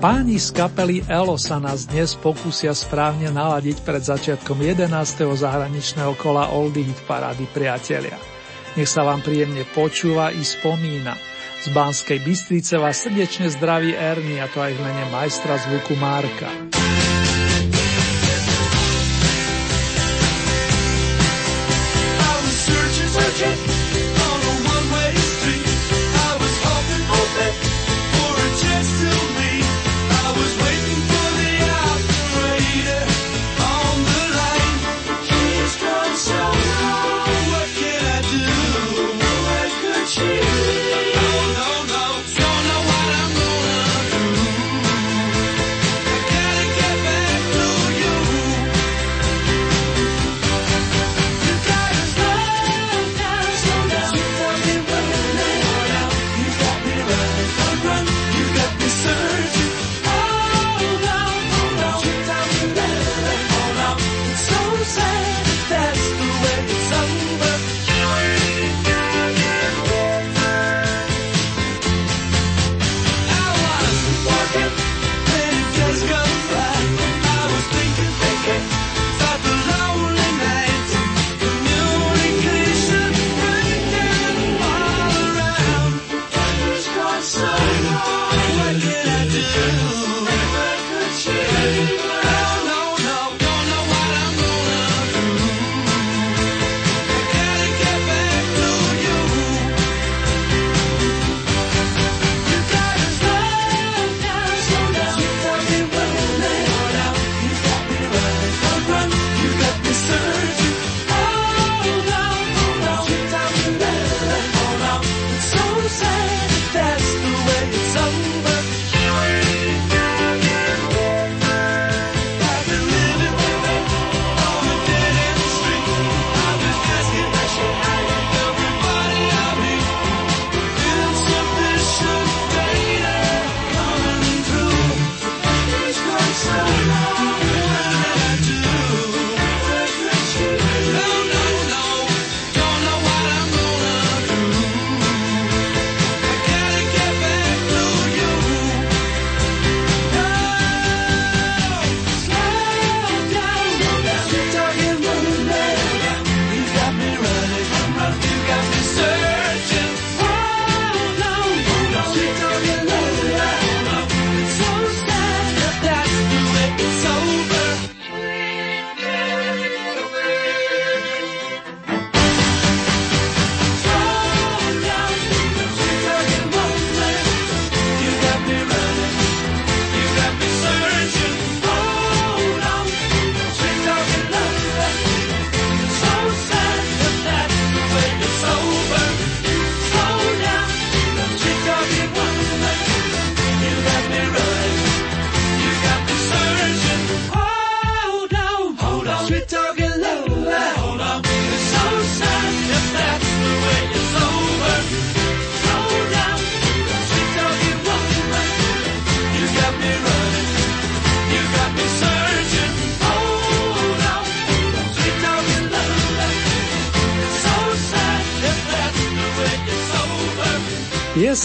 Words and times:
Páni 0.00 0.40
z 0.40 0.56
kapely 0.56 1.04
ELO 1.12 1.36
sa 1.36 1.60
nás 1.60 1.84
dnes 1.84 2.16
pokúsia 2.16 2.72
správne 2.72 3.28
naladiť 3.28 3.84
pred 3.84 4.00
začiatkom 4.00 4.56
11. 4.56 4.88
zahraničného 5.28 6.16
kola 6.16 6.56
Oldie 6.56 6.88
Hit 6.88 7.04
Parády 7.04 7.44
priatelia. 7.52 8.16
Nech 8.80 8.88
sa 8.88 9.04
vám 9.04 9.20
príjemne 9.20 9.60
počúva 9.76 10.32
i 10.32 10.40
spomína. 10.40 11.20
Z 11.60 11.76
Banskej 11.76 12.16
Bystrice 12.24 12.80
vás 12.80 12.96
srdečne 12.96 13.52
zdraví 13.52 13.92
Ernie 13.92 14.40
a 14.40 14.48
to 14.48 14.64
aj 14.64 14.72
v 14.72 14.80
mene 14.80 15.04
majstra 15.12 15.60
zvuku 15.68 15.92
Márka. 16.00 16.48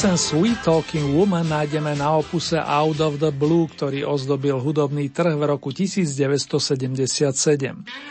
Piesen 0.05 0.21
Sweet 0.21 0.61
Talking 0.61 1.17
Woman 1.17 1.49
nájdeme 1.49 1.97
na 1.97 2.13
opuse 2.21 2.61
Out 2.61 3.01
of 3.01 3.17
the 3.17 3.33
Blue, 3.33 3.65
ktorý 3.65 4.05
ozdobil 4.05 4.53
hudobný 4.53 5.09
trh 5.09 5.33
v 5.33 5.43
roku 5.49 5.73
1977. 5.73 7.25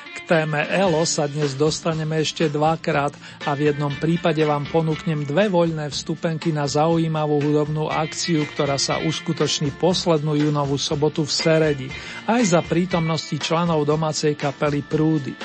K 0.02 0.18
téme 0.26 0.58
Elo 0.74 1.06
sa 1.06 1.30
dnes 1.30 1.54
dostaneme 1.54 2.18
ešte 2.18 2.50
dvakrát 2.50 3.14
a 3.46 3.54
v 3.54 3.70
jednom 3.70 3.94
prípade 3.94 4.42
vám 4.42 4.66
ponúknem 4.74 5.22
dve 5.22 5.46
voľné 5.46 5.86
vstupenky 5.94 6.50
na 6.50 6.66
zaujímavú 6.66 7.38
hudobnú 7.38 7.86
akciu, 7.86 8.42
ktorá 8.42 8.74
sa 8.74 8.98
uskutoční 8.98 9.70
poslednú 9.78 10.34
júnovú 10.34 10.74
sobotu 10.74 11.22
v 11.22 11.30
Seredi, 11.30 11.88
aj 12.26 12.58
za 12.58 12.60
prítomnosti 12.66 13.38
členov 13.38 13.86
domácej 13.86 14.34
kapely 14.34 14.82
Prúdy. 14.82 15.38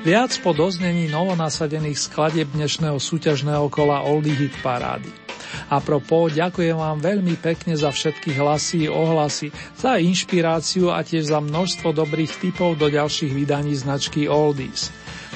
Viac 0.00 0.32
po 0.40 0.56
doznení 0.56 1.12
novonasadených 1.12 2.08
skladieb 2.08 2.48
dnešného 2.56 2.96
súťažného 2.96 3.68
kola 3.68 4.00
Oldie 4.00 4.32
Hit 4.32 4.56
Parády. 4.64 5.23
A 5.70 5.80
propos, 5.80 6.34
ďakujem 6.34 6.76
vám 6.76 6.98
veľmi 7.00 7.36
pekne 7.40 7.74
za 7.74 7.90
všetky 7.90 8.34
hlasy, 8.34 8.86
ohlasy, 8.86 9.54
za 9.78 9.96
inšpiráciu 9.98 10.92
a 10.92 11.00
tiež 11.02 11.30
za 11.30 11.40
množstvo 11.42 11.94
dobrých 11.94 12.32
tipov 12.38 12.76
do 12.78 12.90
ďalších 12.90 13.32
vydaní 13.32 13.74
značky 13.74 14.26
Oldies. 14.26 14.94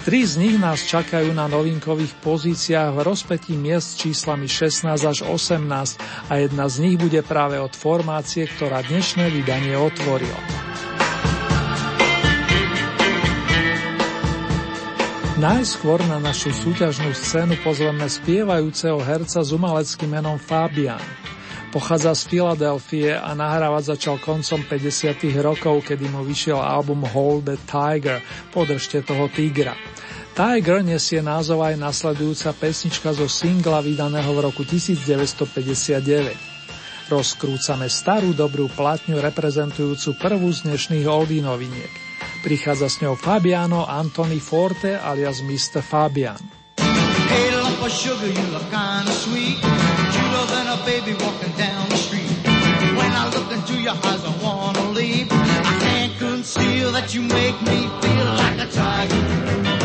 Tri 0.09 0.25
z 0.25 0.41
nich 0.41 0.57
nás 0.57 0.89
čakajú 0.89 1.37
na 1.37 1.51
novinkových 1.53 2.17
pozíciách 2.25 2.97
v 2.97 3.05
rozpetí 3.05 3.53
miest 3.59 4.01
číslami 4.01 4.49
16 4.49 4.89
až 5.05 5.19
18 5.21 5.61
a 6.31 6.33
jedna 6.41 6.65
z 6.71 6.77
nich 6.81 6.97
bude 6.97 7.21
práve 7.21 7.61
od 7.61 7.77
formácie, 7.77 8.49
ktorá 8.49 8.81
dnešné 8.87 9.29
vydanie 9.29 9.77
otvorila. 9.77 10.41
Najskôr 15.39 16.03
na 16.11 16.19
našu 16.19 16.51
súťažnú 16.51 17.15
scénu 17.15 17.63
pozveme 17.63 18.11
spievajúceho 18.11 18.99
herca 18.99 19.39
s 19.39 19.55
umaleckým 19.55 20.11
menom 20.11 20.35
Fabian. 20.35 20.99
Pochádza 21.71 22.11
z 22.19 22.23
Filadelfie 22.27 23.15
a 23.15 23.39
nahrávať 23.39 23.95
začal 23.95 24.19
koncom 24.19 24.67
50. 24.67 25.31
rokov, 25.39 25.87
kedy 25.87 26.11
mu 26.11 26.27
vyšiel 26.27 26.59
album 26.59 27.07
Hold 27.07 27.55
the 27.55 27.55
Tiger, 27.71 28.19
podržte 28.51 29.07
toho 29.07 29.31
tigra. 29.31 29.79
Tiger 30.35 30.83
nesie 30.83 31.23
názov 31.23 31.63
aj 31.63 31.79
nasledujúca 31.79 32.51
pesnička 32.59 33.15
zo 33.15 33.31
singla 33.31 33.79
vydaného 33.79 34.35
v 34.35 34.43
roku 34.43 34.67
1959. 34.67 36.35
Rozkrúcame 37.15 37.87
starú 37.87 38.35
dobrú 38.35 38.67
platňu 38.75 39.23
reprezentujúcu 39.23 40.19
prvú 40.19 40.51
z 40.51 40.67
dnešných 40.67 41.07
noviniek. 41.47 42.08
Prichádza 42.39 42.87
s 42.87 43.03
ňou 43.03 43.19
Fabiano 43.19 43.85
Antony 43.87 44.39
Forte 44.39 44.95
alias 44.95 45.43
Mr. 45.43 45.83
Fabian. 45.83 46.39
Conceal 56.19 56.91
that 56.93 57.15
you 57.15 57.23
make 57.23 57.59
me 57.63 57.87
feel 58.03 58.29
like 58.35 58.59
a 58.59 58.67
tiger. 58.67 59.78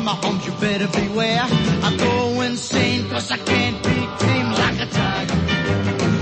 In 0.00 0.06
my 0.06 0.18
arms, 0.24 0.46
you 0.46 0.52
better 0.52 0.88
beware. 0.88 1.44
I 1.86 1.90
go 1.96 2.40
insane 2.40 3.08
cause 3.10 3.30
I 3.30 3.36
can't 3.36 3.78
be 3.82 3.96
tamed 4.22 4.54
like 4.62 4.78
a 4.86 4.88
tiger. 4.98 5.38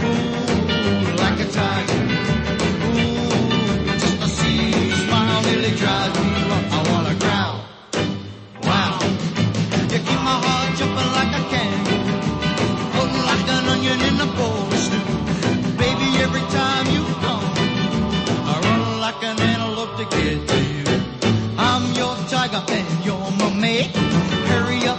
Ooh, 0.08 1.16
like 1.22 1.38
a 1.46 1.48
tiger. 1.58 2.00
Ooh, 2.88 3.98
just 4.02 4.18
to 4.22 4.28
see 4.38 4.58
you 4.88 4.96
smile 5.06 5.42
really 5.50 5.72
drives 5.82 6.16
me 6.24 6.30
up. 6.56 6.64
I 6.76 6.80
wanna 6.90 7.14
growl. 7.22 7.58
Wow. 8.68 8.98
You 9.92 9.98
keep 10.08 10.20
my 10.30 10.38
heart 10.44 10.70
jumping 10.78 11.10
like 11.18 11.32
a 11.40 11.42
can 11.52 11.78
Holdin' 12.94 13.24
like 13.30 13.48
an 13.56 13.64
onion 13.74 14.00
in 14.08 14.14
the 14.22 14.28
bowl 14.38 14.62
of 14.74 14.80
stew. 14.86 15.04
Baby, 15.82 16.08
every 16.26 16.44
time 16.58 16.86
you 16.96 17.02
come, 17.24 17.46
I 18.50 18.54
run 18.64 19.00
like 19.06 19.22
an 19.30 19.38
antelope 19.52 19.94
to 20.00 20.04
get 20.16 20.36
to 20.50 20.58
you. 20.74 20.84
I'm 21.58 21.84
your 21.92 22.14
tiger 22.32 22.62
and 22.68 23.04
you're 23.04 23.17
my 23.60 23.62
mate. 23.62 23.96
Hurry 24.46 24.86
up, 24.86 24.97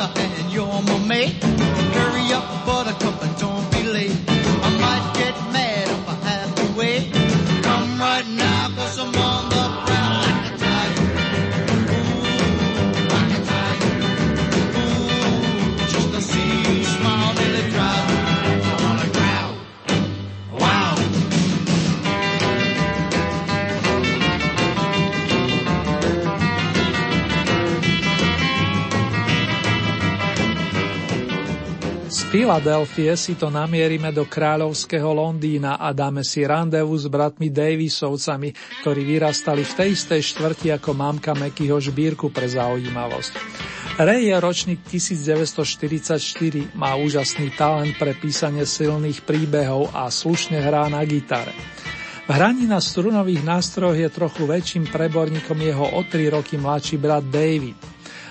and 0.00 0.50
you're 0.50 0.66
my 0.66 0.98
mate. 1.06 1.34
Hurry 1.42 2.32
up, 2.32 2.64
buttercup. 2.64 3.19
Filadelfie 32.50 33.14
si 33.14 33.38
to 33.38 33.46
namierime 33.46 34.10
do 34.10 34.26
kráľovského 34.26 35.14
Londýna 35.14 35.78
a 35.78 35.94
dáme 35.94 36.26
si 36.26 36.42
randevu 36.42 36.98
s 36.98 37.06
bratmi 37.06 37.46
Davisovcami, 37.46 38.82
ktorí 38.82 39.06
vyrastali 39.06 39.62
v 39.62 39.70
tej 39.70 39.94
istej 39.94 40.20
štvrti 40.34 40.74
ako 40.74 40.90
mamka 40.90 41.30
Mekyho 41.30 41.78
žbírku 41.78 42.34
pre 42.34 42.50
zaujímavosť. 42.50 43.32
Ray 44.02 44.34
je 44.34 44.36
ročník 44.42 44.82
1944, 44.82 46.74
má 46.74 46.98
úžasný 46.98 47.54
talent 47.54 47.94
pre 47.94 48.18
písanie 48.18 48.66
silných 48.66 49.22
príbehov 49.22 49.94
a 49.94 50.10
slušne 50.10 50.58
hrá 50.58 50.90
na 50.90 51.06
gitare. 51.06 51.54
V 52.26 52.34
hraní 52.34 52.66
na 52.66 52.82
strunových 52.82 53.46
nástrojoch 53.46 53.94
je 53.94 54.10
trochu 54.10 54.42
väčším 54.50 54.90
preborníkom 54.90 55.54
jeho 55.54 55.86
o 55.86 56.02
3 56.02 56.34
roky 56.34 56.58
mladší 56.58 56.98
brat 56.98 57.22
David. 57.30 57.89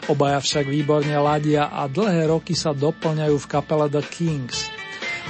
Obaja 0.09 0.41
však 0.41 0.65
výborne 0.65 1.13
ladia 1.21 1.69
a 1.69 1.85
dlhé 1.85 2.33
roky 2.33 2.57
sa 2.57 2.73
doplňajú 2.73 3.35
v 3.37 3.45
kapele 3.45 3.85
The 3.93 4.01
Kings. 4.01 4.73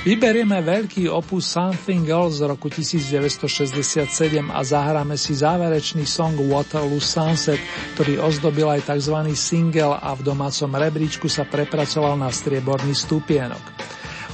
Vyberieme 0.08 0.64
veľký 0.64 1.12
opus 1.12 1.52
Something 1.52 2.08
Else 2.08 2.40
z 2.40 2.48
roku 2.48 2.72
1967 2.72 4.08
a 4.48 4.60
zahráme 4.64 5.20
si 5.20 5.36
záverečný 5.36 6.08
song 6.08 6.40
Waterloo 6.40 7.04
Sunset, 7.04 7.60
ktorý 8.00 8.24
ozdobil 8.24 8.72
aj 8.72 8.88
tzv. 8.88 9.20
single 9.36 10.00
a 10.00 10.16
v 10.16 10.24
domácom 10.24 10.72
rebríčku 10.72 11.28
sa 11.28 11.44
prepracoval 11.44 12.16
na 12.16 12.32
strieborný 12.32 12.96
stupienok. 12.96 13.60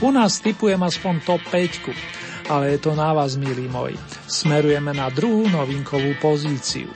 U 0.06 0.14
nás 0.14 0.38
typujem 0.38 0.78
aspoň 0.86 1.26
top 1.26 1.42
5, 1.50 2.54
ale 2.54 2.78
je 2.78 2.86
to 2.86 2.94
na 2.94 3.10
vás, 3.18 3.34
milí 3.34 3.66
moji. 3.66 3.98
Smerujeme 4.30 4.94
na 4.94 5.10
druhú 5.10 5.50
novinkovú 5.50 6.14
pozíciu. 6.22 6.94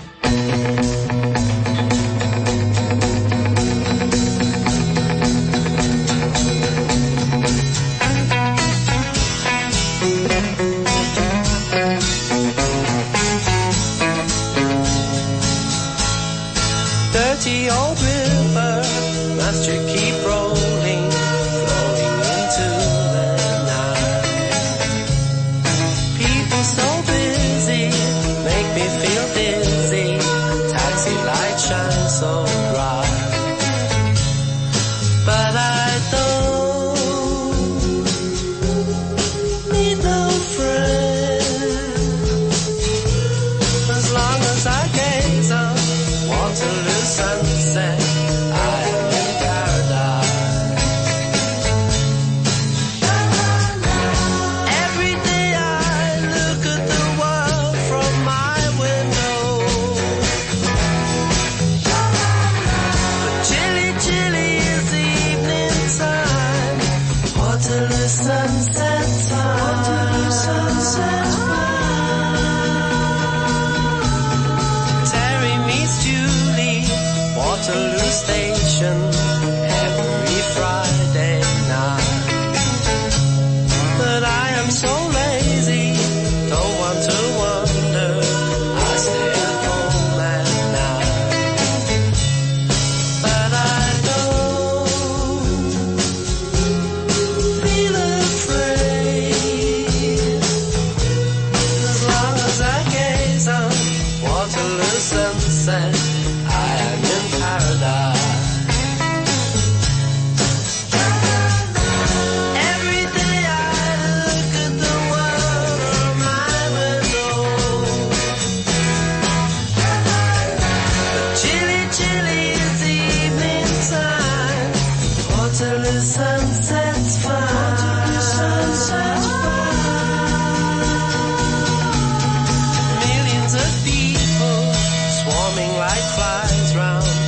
coming 135.49 135.73
like 135.73 136.03
flies 136.15 136.75
round. 136.75 137.18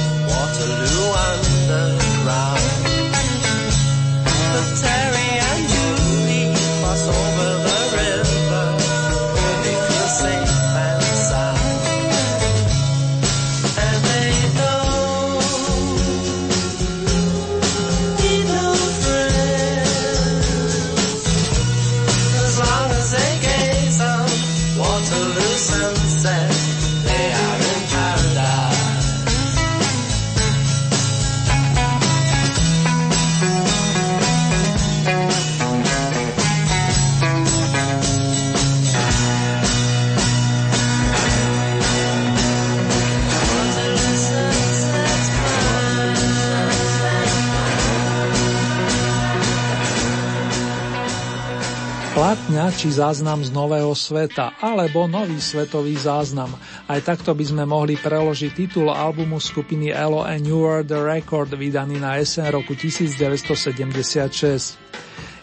Platňa 52.62 52.78
či 52.78 52.94
záznam 52.94 53.42
z 53.42 53.50
nového 53.58 53.90
sveta, 53.98 54.54
alebo 54.62 55.10
nový 55.10 55.42
svetový 55.42 55.98
záznam. 55.98 56.54
Aj 56.86 57.02
takto 57.02 57.34
by 57.34 57.42
sme 57.42 57.66
mohli 57.66 57.98
preložiť 57.98 58.54
titul 58.54 58.94
albumu 58.94 59.42
skupiny 59.42 59.90
Elo 59.90 60.22
and 60.22 60.46
New 60.46 60.62
World 60.62 60.94
Record 60.94 61.50
vydaný 61.58 61.98
na 61.98 62.22
jeseň 62.22 62.54
roku 62.54 62.78
1976. 62.78 64.78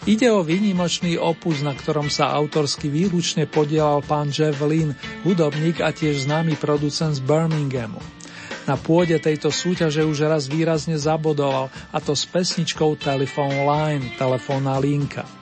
Ide 0.07 0.31
o 0.31 0.47
výnimočný 0.47 1.19
opus, 1.19 1.59
na 1.59 1.75
ktorom 1.75 2.07
sa 2.07 2.31
autorsky 2.31 2.87
výlučne 2.87 3.51
podielal 3.51 3.99
pán 3.99 4.31
Jeff 4.31 4.55
Lynn, 4.63 4.95
hudobník 5.27 5.83
a 5.83 5.91
tiež 5.91 6.23
známy 6.23 6.55
producent 6.55 7.19
z 7.19 7.21
Birminghamu. 7.27 7.99
Na 8.63 8.79
pôde 8.79 9.19
tejto 9.19 9.51
súťaže 9.51 10.07
už 10.07 10.23
raz 10.23 10.47
výrazne 10.47 10.95
zabodoval, 10.95 11.67
a 11.91 11.99
to 11.99 12.15
s 12.15 12.23
pesničkou 12.23 12.95
Telephone 12.95 13.67
Line, 13.67 14.15
telefónna 14.15 14.79
linka. 14.79 15.38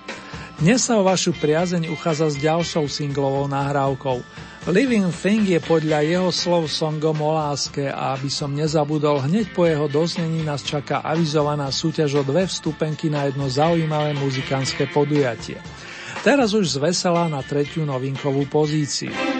Dnes 0.57 0.89
sa 0.89 0.97
o 0.97 1.05
vašu 1.05 1.37
priazeň 1.37 1.85
uchádza 1.93 2.33
s 2.33 2.41
ďalšou 2.41 2.89
singlovou 2.89 3.45
nahrávkou. 3.45 4.25
Living 4.73 5.13
Thing 5.13 5.45
je 5.45 5.61
podľa 5.61 6.01
jeho 6.01 6.33
slov 6.33 6.65
songom 6.65 7.13
o 7.21 7.37
láske 7.37 7.85
a 7.85 8.17
aby 8.17 8.25
som 8.25 8.49
nezabudol, 8.57 9.21
hneď 9.21 9.53
po 9.53 9.69
jeho 9.69 9.85
doznení 9.85 10.41
nás 10.41 10.65
čaká 10.65 11.05
avizovaná 11.05 11.69
súťaž 11.69 12.17
o 12.17 12.23
dve 12.25 12.49
vstupenky 12.49 13.05
na 13.05 13.29
jedno 13.29 13.45
zaujímavé 13.45 14.17
muzikánske 14.17 14.89
podujatie. 14.89 15.61
Teraz 16.25 16.57
už 16.57 16.81
zvesela 16.81 17.29
na 17.29 17.45
tretiu 17.45 17.85
novinkovú 17.85 18.49
pozíciu. 18.49 19.36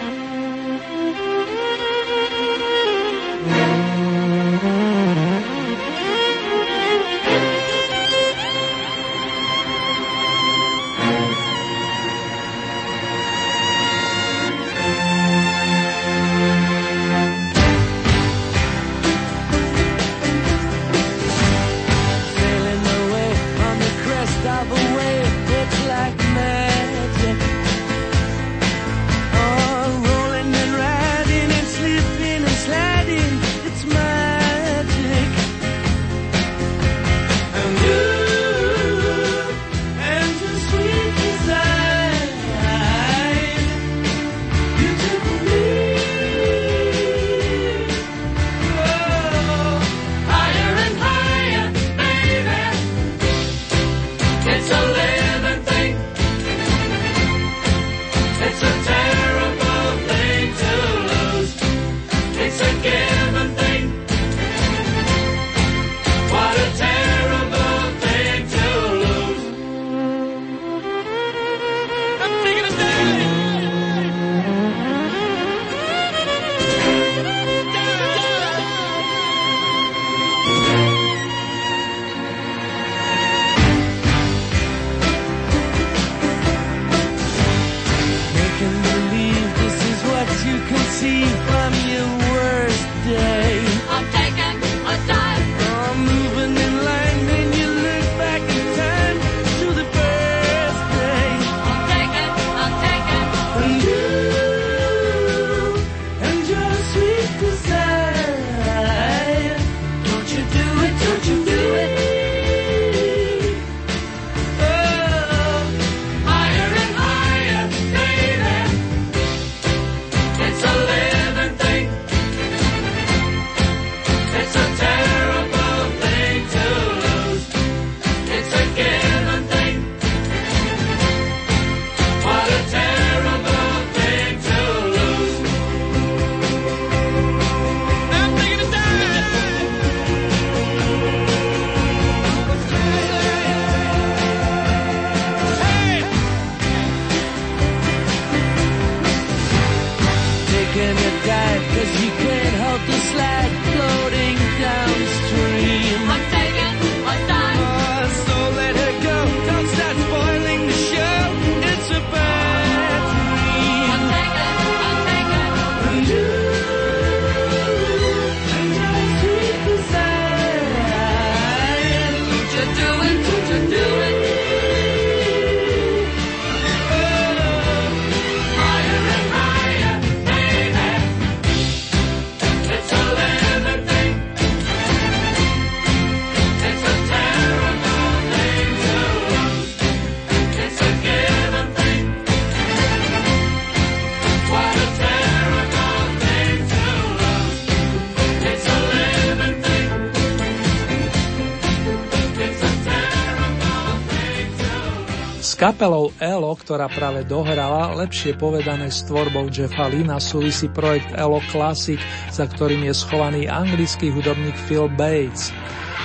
Kapelou 205.68 206.16
ELO, 206.24 206.56
ktorá 206.56 206.88
práve 206.88 207.28
dohrala, 207.28 207.92
lepšie 208.00 208.40
povedané 208.40 208.88
s 208.88 209.04
tvorbou 209.04 209.52
Jeffa 209.52 209.92
Lina, 209.92 210.16
súvisí 210.16 210.72
projekt 210.72 211.12
ELO 211.12 211.44
Classic, 211.52 212.00
za 212.32 212.48
ktorým 212.48 212.88
je 212.88 212.96
schovaný 212.96 213.52
anglický 213.52 214.08
hudobník 214.08 214.56
Phil 214.72 214.88
Bates. 214.88 215.52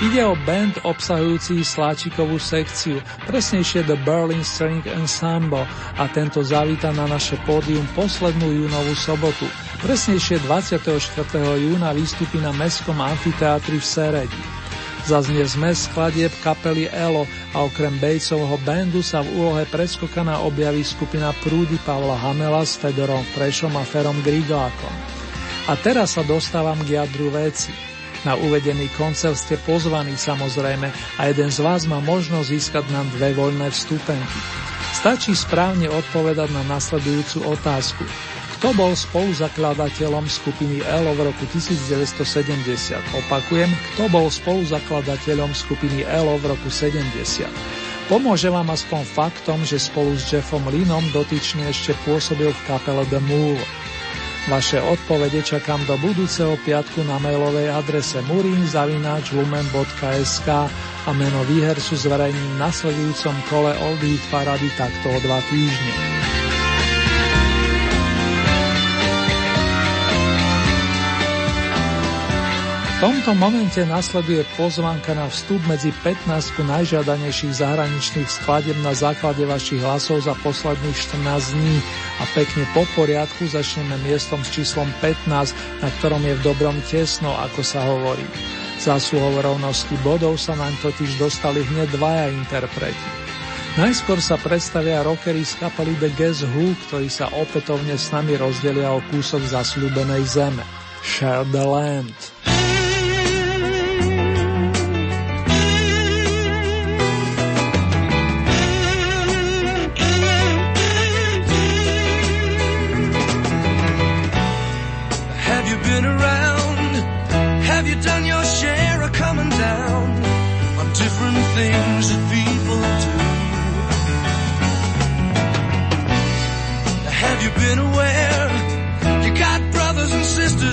Ide 0.02 0.26
o 0.26 0.34
band 0.34 0.82
obsahujúci 0.82 1.62
sláčikovú 1.62 2.42
sekciu, 2.42 2.98
presnejšie 3.30 3.86
The 3.86 4.02
Berlin 4.02 4.42
String 4.42 4.82
Ensemble 4.82 5.62
a 5.94 6.10
tento 6.10 6.42
zavíta 6.42 6.90
na 6.90 7.06
naše 7.06 7.38
pódium 7.46 7.86
poslednú 7.94 8.66
júnovú 8.66 8.98
sobotu. 8.98 9.46
Presnejšie 9.78 10.42
24. 10.42 10.90
júna 11.38 11.94
vystúpi 11.94 12.42
na 12.42 12.50
Mestskom 12.50 12.98
amfiteátri 12.98 13.78
v 13.78 13.86
Seredi. 13.86 14.42
Zaznie 15.02 15.42
zmes 15.42 15.90
skladieb 15.90 16.30
kapely 16.46 16.86
Elo 16.94 17.26
a 17.50 17.66
okrem 17.66 17.90
Batesovho 17.98 18.54
bandu 18.62 19.02
sa 19.02 19.18
v 19.26 19.34
úlohe 19.34 19.66
predskokana 19.66 20.38
objaví 20.46 20.86
skupina 20.86 21.34
Prúdy 21.42 21.74
Pavla 21.82 22.14
Hamela 22.14 22.62
s 22.62 22.78
Fedorom 22.78 23.26
Prešom 23.34 23.74
a 23.74 23.82
Ferom 23.82 24.14
Griglákom. 24.22 24.94
A 25.66 25.74
teraz 25.74 26.14
sa 26.14 26.22
dostávam 26.22 26.78
k 26.86 27.02
jadru 27.02 27.34
veci. 27.34 27.74
Na 28.22 28.38
uvedený 28.38 28.86
koncert 28.94 29.34
ste 29.34 29.58
pozvaní 29.66 30.14
samozrejme 30.14 30.86
a 31.18 31.20
jeden 31.26 31.50
z 31.50 31.58
vás 31.58 31.82
má 31.90 31.98
možnosť 31.98 32.46
získať 32.54 32.84
nám 32.94 33.10
dve 33.18 33.34
voľné 33.34 33.74
vstupenky. 33.74 34.38
Stačí 34.94 35.34
správne 35.34 35.90
odpovedať 35.90 36.54
na 36.54 36.62
nasledujúcu 36.70 37.42
otázku. 37.50 38.06
Kto 38.62 38.78
bol 38.78 38.94
spoluzakladateľom 38.94 40.30
skupiny 40.30 40.86
ELO 40.86 41.18
v 41.18 41.34
roku 41.34 41.50
1970? 41.50 42.94
Opakujem, 43.26 43.66
kto 43.90 44.06
bol 44.06 44.30
spoluzakladateľom 44.30 45.50
skupiny 45.50 46.06
ELO 46.06 46.38
v 46.38 46.54
roku 46.54 46.70
70? 46.70 47.42
Pomôže 48.06 48.54
vám 48.54 48.70
aspoň 48.70 49.02
faktom, 49.02 49.66
že 49.66 49.82
spolu 49.82 50.14
s 50.14 50.30
Jeffom 50.30 50.62
Linom 50.70 51.02
dotyčne 51.10 51.74
ešte 51.74 51.98
pôsobil 52.06 52.54
v 52.54 52.60
kapele 52.70 53.02
The 53.10 53.18
Move. 53.26 53.58
Vaše 54.46 54.78
odpovede 54.78 55.42
čakám 55.42 55.82
do 55.90 55.98
budúceho 55.98 56.54
piatku 56.62 57.02
na 57.02 57.18
mailovej 57.18 57.66
adrese 57.66 58.22
murinzavináčlumen.sk 58.30 60.48
a 61.02 61.10
meno 61.10 61.42
výhercu 61.50 61.98
zverejním 61.98 62.62
nasledujúcom 62.62 63.34
kole 63.50 63.74
Old 63.90 63.98
Hit 64.06 64.22
Parady 64.30 64.70
takto 64.78 65.10
o 65.10 65.18
dva 65.18 65.42
týždne. 65.50 66.31
Tomto 73.02 73.34
momente 73.34 73.82
nasleduje 73.82 74.46
pozvanka 74.54 75.10
na 75.10 75.26
vstup 75.26 75.58
medzi 75.66 75.90
15 76.06 76.54
najžiadanejších 76.62 77.58
zahraničných 77.58 78.30
skladeb 78.30 78.78
na 78.78 78.94
základe 78.94 79.42
vašich 79.42 79.82
hlasov 79.82 80.22
za 80.22 80.38
posledných 80.38 80.94
14 80.94 81.50
dní 81.50 81.76
a 82.22 82.30
pekne 82.30 82.62
po 82.70 82.86
poriadku 82.94 83.50
začneme 83.50 83.98
miestom 84.06 84.46
s 84.46 84.54
číslom 84.54 84.86
15, 85.02 85.82
na 85.82 85.90
ktorom 85.98 86.22
je 86.22 86.38
v 86.38 86.44
dobrom 86.46 86.78
tesno, 86.86 87.34
ako 87.42 87.66
sa 87.66 87.82
hovorí. 87.82 88.22
Zásluhou 88.78 89.34
rovnosti 89.42 89.98
bodov 90.06 90.38
sa 90.38 90.54
naň 90.54 90.70
totiž 90.86 91.18
dostali 91.18 91.66
hneď 91.66 91.98
dvaja 91.98 92.30
interpreti. 92.30 93.06
Najskôr 93.82 94.22
sa 94.22 94.38
predstavia 94.38 95.02
rockery 95.02 95.42
z 95.42 95.58
kapely 95.58 95.98
The 95.98 96.14
Guess 96.14 96.46
Who, 96.46 96.78
ktorí 96.86 97.10
sa 97.10 97.26
opätovne 97.34 97.98
s 97.98 98.14
nami 98.14 98.38
rozdelia 98.38 98.94
o 98.94 99.02
kúsok 99.10 99.42
zasľúbenej 99.42 100.22
zeme. 100.22 100.62
Share 101.02 101.42
the 101.50 101.66
land. 101.66 102.41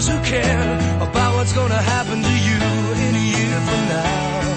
who 0.07 0.17
care 0.23 0.75
about 1.01 1.35
what's 1.35 1.51
gonna 1.51 1.81
happen 1.81 2.21
to 2.21 2.35
you 2.47 2.59
in 3.05 3.15
a 3.15 3.25
year 3.35 3.59
from 3.67 3.81
now. 3.89 4.48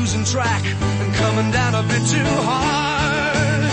losing 0.00 0.24
track 0.24 0.64
and 0.64 1.14
coming 1.14 1.50
down 1.50 1.74
a 1.74 1.82
bit 1.82 2.02
too 2.08 2.32
hard. 2.48 3.72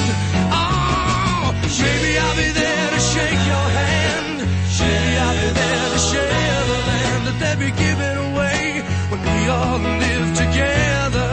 Oh, 0.51 1.55
maybe 1.79 2.11
I'll 2.19 2.35
be 2.35 2.49
there 2.51 2.89
to 2.95 2.99
shake 2.99 3.41
your 3.53 3.67
hand. 3.79 4.37
Maybe 4.79 5.11
I'll 5.23 5.39
be 5.43 5.49
there 5.61 5.87
to 5.95 5.99
share 6.11 6.59
the 6.71 6.79
land 6.89 7.21
that 7.27 7.37
they'd 7.41 7.59
be 7.63 7.71
giving 7.71 8.17
away 8.27 8.83
when 9.07 9.21
we 9.23 9.39
all 9.55 9.79
live 9.79 10.27
together. 10.43 11.31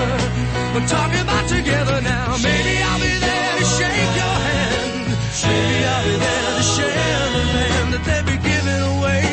We're 0.74 0.87
talking 0.87 1.22
about 1.26 1.48
together 1.48 1.98
now. 2.00 2.38
Maybe 2.38 2.74
I'll 2.78 3.02
be 3.02 3.14
there 3.28 3.52
to 3.59 3.66
shake 3.78 4.12
your 4.22 4.37
hand. 4.46 5.07
Maybe 5.42 5.78
I'll 5.90 6.04
be 6.07 6.16
there 6.26 6.50
to 6.59 6.64
share 6.76 7.24
the 7.35 7.44
land 7.57 7.88
that 7.94 8.02
they'd 8.07 8.28
be 8.30 8.38
giving 8.50 8.83
away 8.94 9.26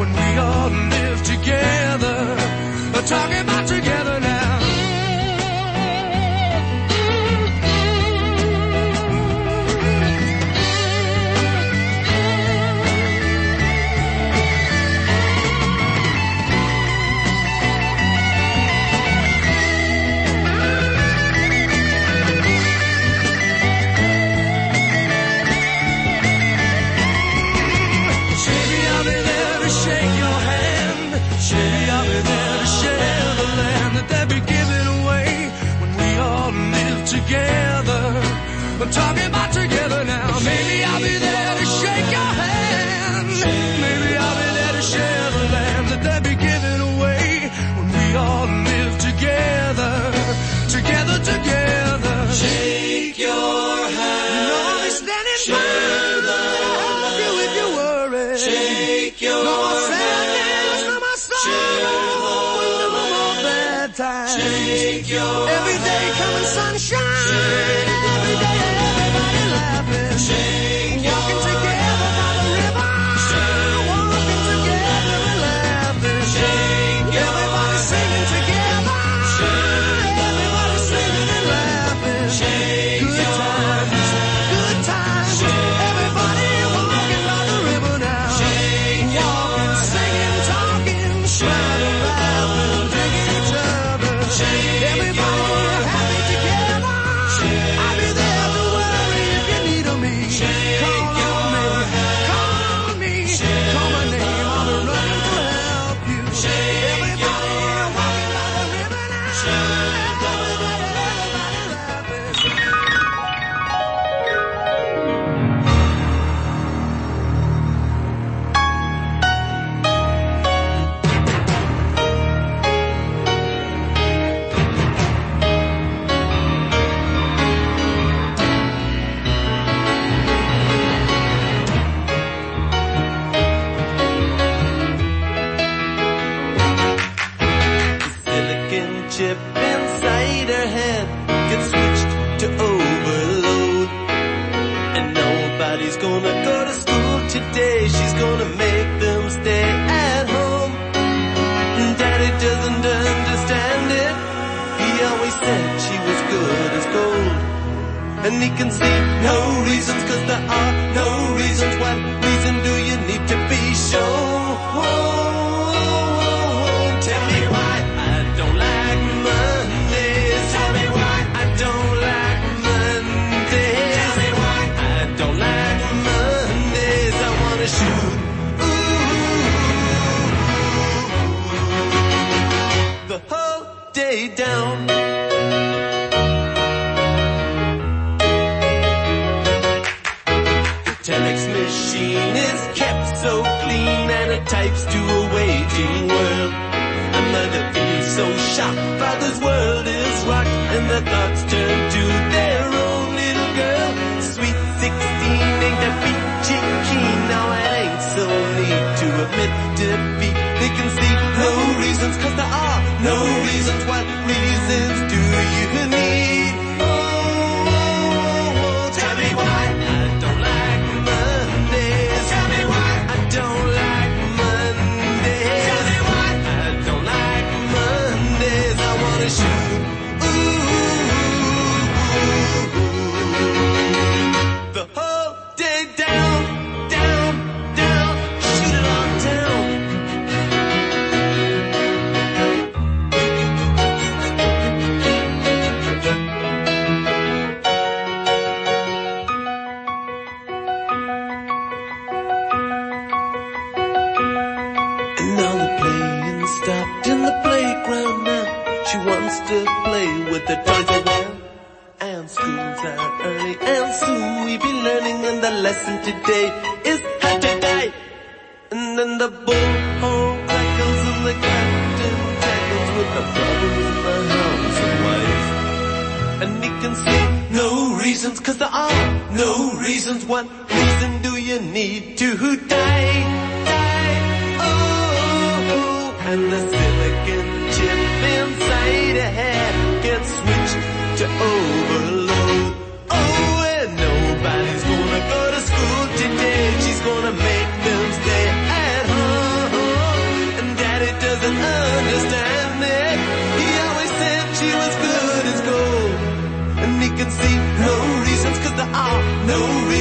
when 0.00 0.10
we 0.10 0.28
all 0.42 0.70
live 0.96 1.22
together. 1.22 2.18
We're 2.92 3.06
talking 3.06 3.33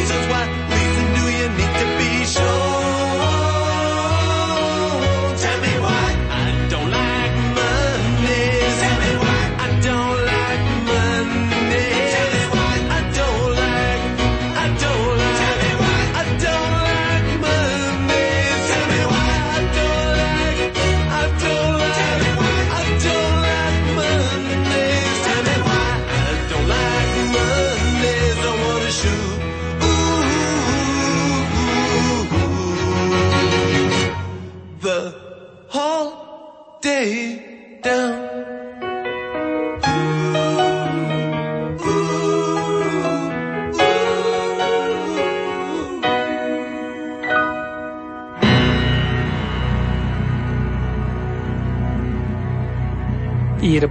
reasons 0.03 0.27
why. 0.27 0.42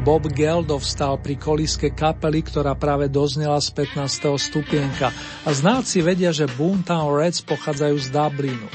Bob 0.03 0.27
Geldov 0.35 0.83
stal 0.83 1.15
pri 1.15 1.39
koliske 1.39 1.95
kapely, 1.95 2.43
ktorá 2.43 2.75
práve 2.75 3.07
doznela 3.07 3.63
z 3.63 3.71
15. 3.71 4.35
stupienka 4.35 5.15
a 5.47 5.51
znáci 5.55 6.03
vedia, 6.03 6.35
že 6.35 6.51
Boomtown 6.59 7.15
Reds 7.15 7.39
pochádzajú 7.47 7.97
z 8.03 8.09
Dublinu. 8.11 8.67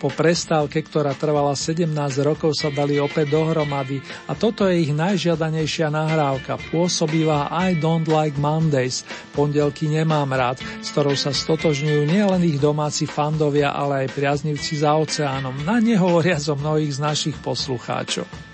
Po 0.00 0.08
prestávke, 0.08 0.80
ktorá 0.80 1.12
trvala 1.12 1.52
17 1.52 1.92
rokov, 2.24 2.56
sa 2.56 2.72
dali 2.72 2.96
opäť 2.96 3.36
dohromady 3.36 4.00
a 4.24 4.32
toto 4.32 4.64
je 4.64 4.88
ich 4.88 4.92
najžiadanejšia 4.96 5.92
nahrávka, 5.92 6.56
pôsobivá 6.72 7.52
I 7.52 7.76
Don't 7.76 8.08
Like 8.08 8.40
Mondays, 8.40 9.04
pondelky 9.36 9.92
nemám 9.92 10.32
rád, 10.32 10.64
s 10.80 10.96
ktorou 10.96 11.12
sa 11.12 11.36
stotožňujú 11.36 12.08
nielen 12.08 12.40
ich 12.40 12.56
domáci 12.56 13.04
fandovia, 13.04 13.76
ale 13.76 14.08
aj 14.08 14.16
priaznivci 14.16 14.80
za 14.80 14.96
oceánom, 14.96 15.60
na 15.68 15.76
nehovoriac 15.76 16.40
zo 16.40 16.56
mnohých 16.56 16.96
z 16.96 17.00
našich 17.04 17.36
poslucháčov. 17.44 18.53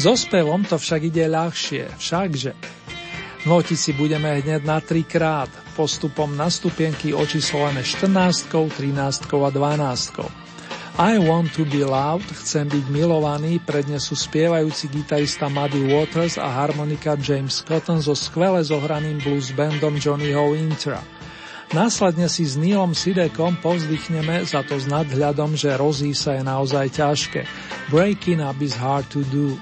So 0.00 0.16
spevom 0.16 0.64
to 0.64 0.80
však 0.80 1.12
ide 1.12 1.28
ľahšie, 1.28 1.92
všakže. 2.00 2.56
Noti 3.44 3.76
si 3.76 3.92
budeme 3.92 4.32
hneď 4.32 4.64
na 4.64 4.80
trikrát, 4.80 5.52
postupom 5.76 6.32
na 6.32 6.48
stupienky 6.48 7.12
očíslovené 7.12 7.84
14, 7.84 8.48
13 8.48 8.80
a 9.28 9.50
12. 9.52 10.24
I 10.96 11.20
Want 11.20 11.52
to 11.52 11.68
be 11.68 11.84
Loved, 11.84 12.32
chcem 12.32 12.64
byť 12.72 12.88
milovaný, 12.88 13.60
prednesú 13.60 14.16
spievajúci 14.16 14.88
gitarista 14.88 15.52
Muddy 15.52 15.92
Waters 15.92 16.40
a 16.40 16.48
harmonika 16.48 17.20
James 17.20 17.60
Cotton 17.60 18.00
so 18.00 18.16
skvele 18.16 18.64
zohraným 18.64 19.20
blues 19.20 19.52
bandom 19.52 20.00
Johnnyho 20.00 20.56
Intra. 20.56 21.04
Následne 21.76 22.32
si 22.32 22.48
s 22.48 22.56
Neilom 22.56 22.96
Sidekom 22.96 23.60
povzdychneme 23.60 24.48
za 24.48 24.64
to 24.64 24.80
s 24.80 24.88
nadhľadom, 24.88 25.60
že 25.60 25.76
rozí 25.76 26.16
sa 26.16 26.40
je 26.40 26.42
naozaj 26.48 26.88
ťažké. 26.88 27.44
Breaking 27.92 28.40
up 28.40 28.56
is 28.64 28.72
hard 28.80 29.04
to 29.12 29.20
do. 29.28 29.60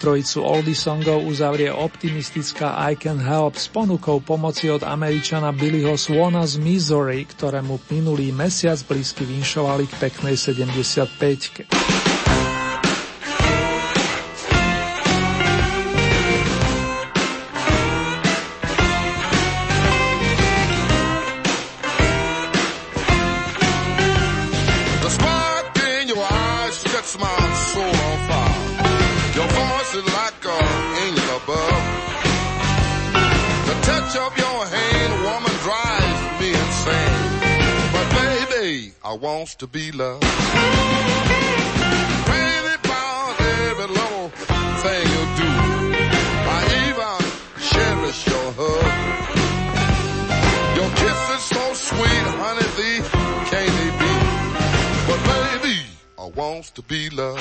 Trojicu 0.00 0.40
oldy 0.40 0.72
songov 0.72 1.28
uzavrie 1.28 1.68
optimistická 1.68 2.72
I 2.88 2.96
Can 2.96 3.20
Help 3.20 3.60
s 3.60 3.68
ponukou 3.68 4.24
pomoci 4.24 4.72
od 4.72 4.80
američana 4.80 5.52
Billyho 5.52 5.92
Swana 6.00 6.48
z 6.48 6.56
Missouri, 6.56 7.28
ktorému 7.28 7.76
minulý 7.92 8.32
mesiac 8.32 8.80
blízky 8.88 9.28
vinšovali 9.28 9.84
k 9.84 9.94
peknej 10.00 10.40
75 10.40 11.89
wants 39.40 39.54
to 39.54 39.66
be 39.66 39.90
loved. 39.92 40.22
Twenty 42.26 42.76
pounds 42.90 43.36
every 43.40 43.86
little 43.86 44.28
thing 44.82 45.04
you 45.14 45.24
do. 45.40 45.50
I 46.56 46.60
even 46.84 47.18
cherish 47.70 48.20
your 48.26 48.48
hug. 48.60 48.88
Your 50.76 50.90
kiss 51.00 51.20
is 51.36 51.42
so 51.54 51.64
sweet, 51.88 52.26
honey, 52.42 52.68
thee 52.76 53.00
can't 53.50 53.72
they 53.78 53.90
be? 54.02 54.12
But 55.08 55.20
baby, 55.32 55.76
I 56.18 56.20
wants 56.38 56.68
to 56.72 56.82
be 56.82 57.08
loved. 57.08 57.40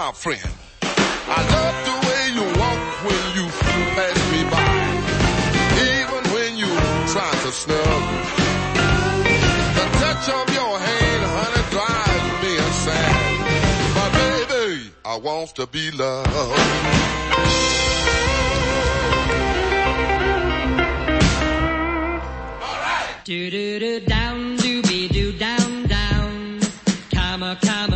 my 0.00 0.12
friend. 0.12 0.52
I 0.82 1.40
love 1.56 1.76
the 1.88 1.96
way 2.06 2.22
you 2.36 2.44
walk 2.60 2.82
when 3.06 3.22
you 3.36 3.46
pass 3.96 4.18
me 4.32 4.40
by. 4.52 4.72
Even 5.92 6.22
when 6.34 6.50
you 6.62 6.70
try 7.12 7.32
to 7.44 7.50
snub. 7.62 8.02
The 9.78 9.86
touch 10.02 10.26
of 10.38 10.46
your 10.58 10.74
hand, 10.88 11.22
honey, 11.36 11.64
drives 11.74 12.28
me 12.42 12.52
insane. 12.66 13.18
But 13.96 14.10
baby, 14.20 14.90
I 15.04 15.16
want 15.18 15.54
to 15.56 15.66
be 15.66 15.90
loved. 15.90 16.30
do 23.24 23.50
do 23.50 23.78
do 23.78 24.00
down 24.06 24.56
do 24.56 24.82
be 24.82 25.08
do 25.08 25.32
down 25.32 25.86
down. 25.86 26.60
Come 27.12 27.42
a 27.42 27.54
come. 27.62 27.89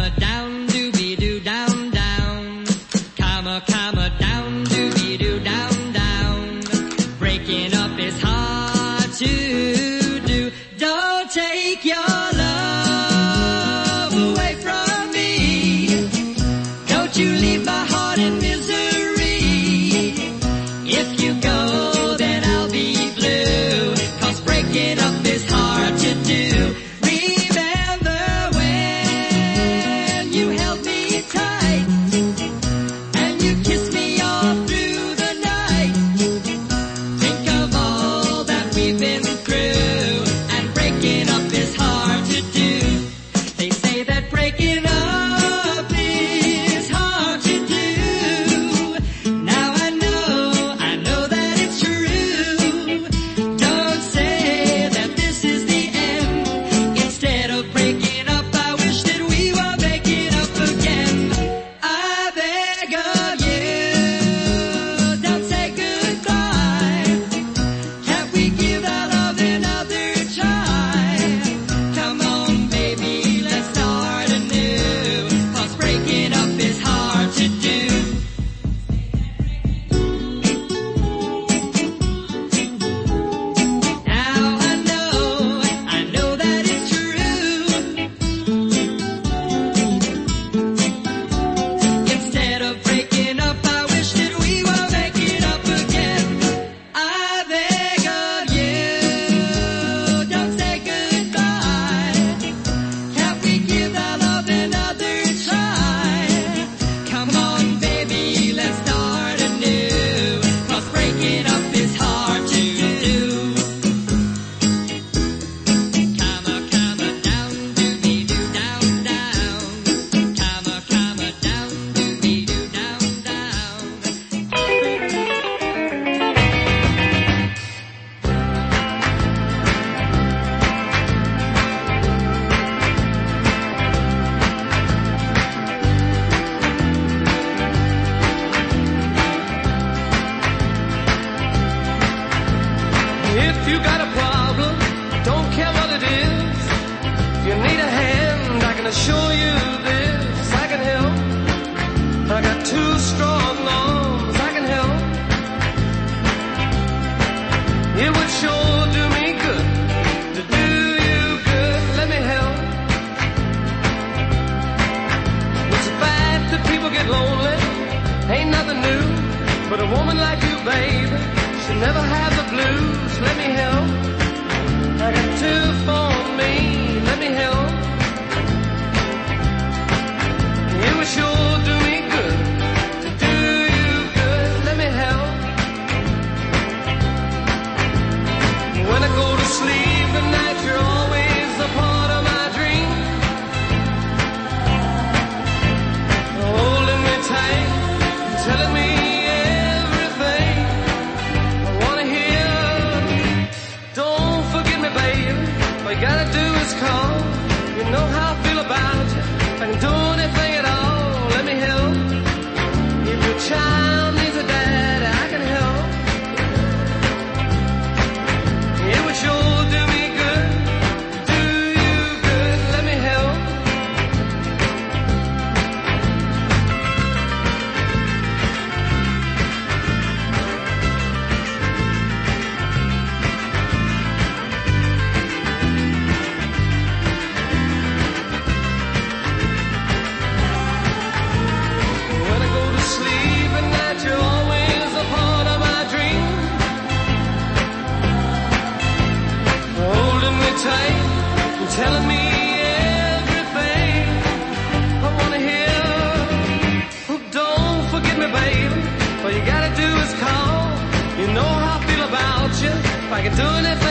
like 263.25 263.33
can 263.33 263.39
doing 263.39 263.65
it 263.65 263.84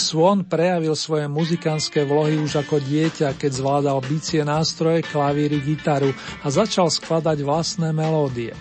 Swan 0.00 0.48
prejavil 0.48 0.96
svoje 0.96 1.28
muzikánske 1.28 2.08
vlohy 2.08 2.40
už 2.40 2.64
ako 2.64 2.80
dieťa, 2.80 3.36
keď 3.36 3.50
zvládal 3.52 4.00
bicie 4.00 4.40
nástroje, 4.40 5.04
klavíry, 5.04 5.60
gitaru 5.60 6.16
a 6.40 6.48
začal 6.48 6.88
skladať 6.88 7.44
vlastné 7.44 7.92
melódie. 7.92 8.56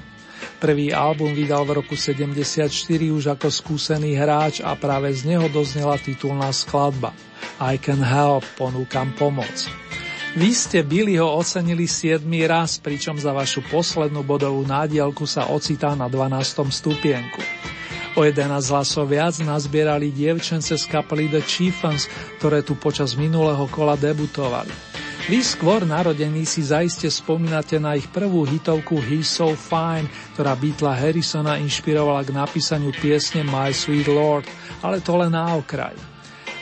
Prvý 0.59 0.91
album 0.91 1.31
vydal 1.31 1.63
v 1.63 1.79
roku 1.79 1.95
74 1.95 2.67
už 3.15 3.31
ako 3.31 3.47
skúsený 3.47 4.19
hráč 4.19 4.59
a 4.59 4.75
práve 4.75 5.07
z 5.15 5.31
neho 5.31 5.47
doznela 5.47 5.95
titulná 5.95 6.51
skladba 6.51 7.15
I 7.63 7.79
Can 7.79 8.03
Help, 8.03 8.43
ponúkam 8.59 9.15
pomoc. 9.15 9.71
Vy 10.35 10.51
ste 10.51 10.83
Billyho 10.83 11.25
ocenili 11.25 11.87
7 11.87 12.21
raz, 12.45 12.77
pričom 12.77 13.15
za 13.17 13.31
vašu 13.31 13.65
poslednú 13.71 14.21
bodovú 14.21 14.61
nádielku 14.67 15.23
sa 15.23 15.47
ocitá 15.49 15.95
na 15.95 16.05
12. 16.05 16.69
stupienku. 16.69 17.41
O 18.18 18.26
11 18.26 18.49
hlasov 18.74 19.14
viac 19.14 19.38
nazbierali 19.45 20.10
dievčence 20.10 20.74
z 20.74 20.86
kapely 20.89 21.30
The 21.30 21.45
Chiefens, 21.45 22.10
ktoré 22.41 22.66
tu 22.66 22.74
počas 22.74 23.14
minulého 23.14 23.70
kola 23.70 23.93
debutovali. 23.93 24.74
Vy 25.30 25.45
skôr 25.45 25.86
narodení 25.86 26.41
si 26.41 26.66
zaiste 26.66 27.05
spomínate 27.05 27.78
na 27.78 27.93
ich 27.93 28.10
prvú 28.10 28.49
hitovku 28.49 28.97
He's 28.97 29.30
So 29.30 29.53
Fine, 29.53 30.10
ktorá 30.34 30.57
Beatla 30.57 30.97
Harrisona 30.97 31.62
inšpirovala 31.62 32.26
k 32.26 32.34
napísaniu 32.34 32.89
piesne 32.97 33.45
My 33.45 33.70
Sweet 33.70 34.10
Lord, 34.10 34.49
ale 34.82 35.05
to 35.05 35.14
len 35.14 35.38
na 35.38 35.53
okraj. 35.53 35.93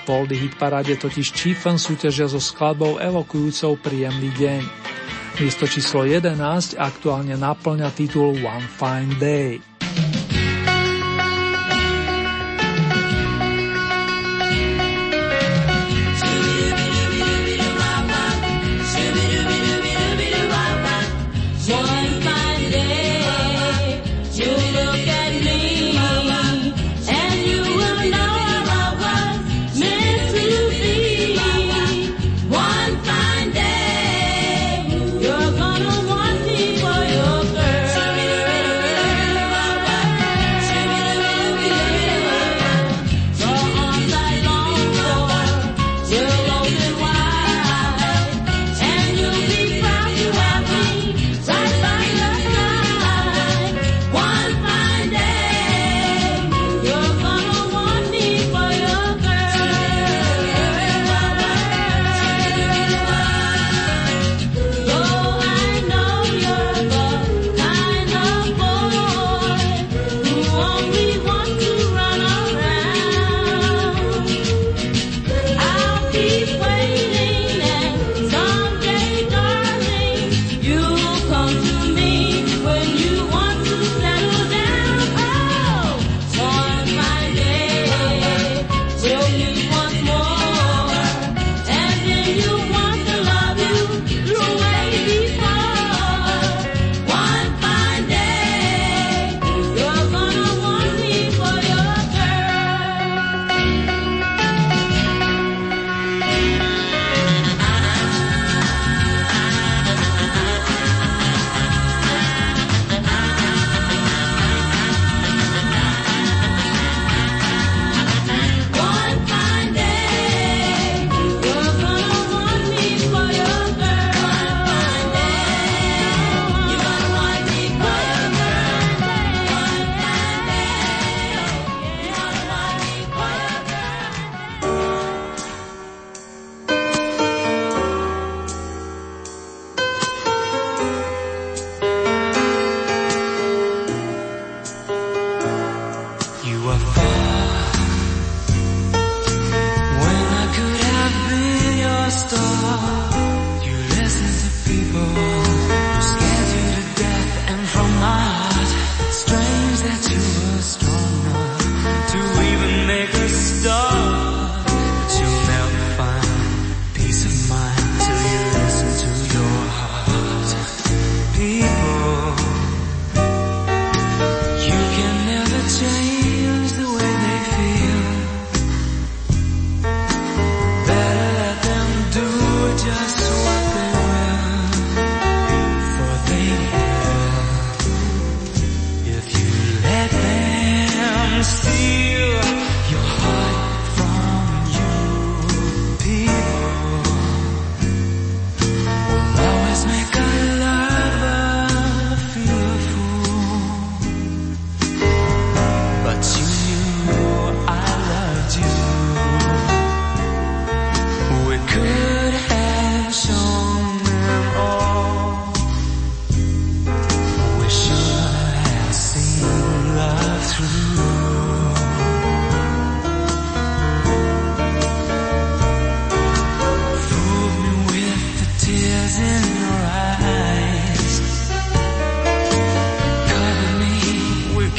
V 0.04 0.08
Oldy 0.12 0.36
hit 0.36 0.60
paráde 0.60 1.00
totiž 1.00 1.32
Chiefens 1.32 1.88
súťažia 1.88 2.28
so 2.28 2.44
skladbou 2.44 3.00
evokujúcou 3.00 3.80
príjemný 3.80 4.36
deň. 4.36 4.62
Miesto 5.40 5.64
číslo 5.64 6.04
11 6.04 6.76
aktuálne 6.76 7.40
naplňa 7.40 7.88
titul 7.96 8.36
One 8.36 8.68
Fine 8.68 9.16
Day. 9.16 9.77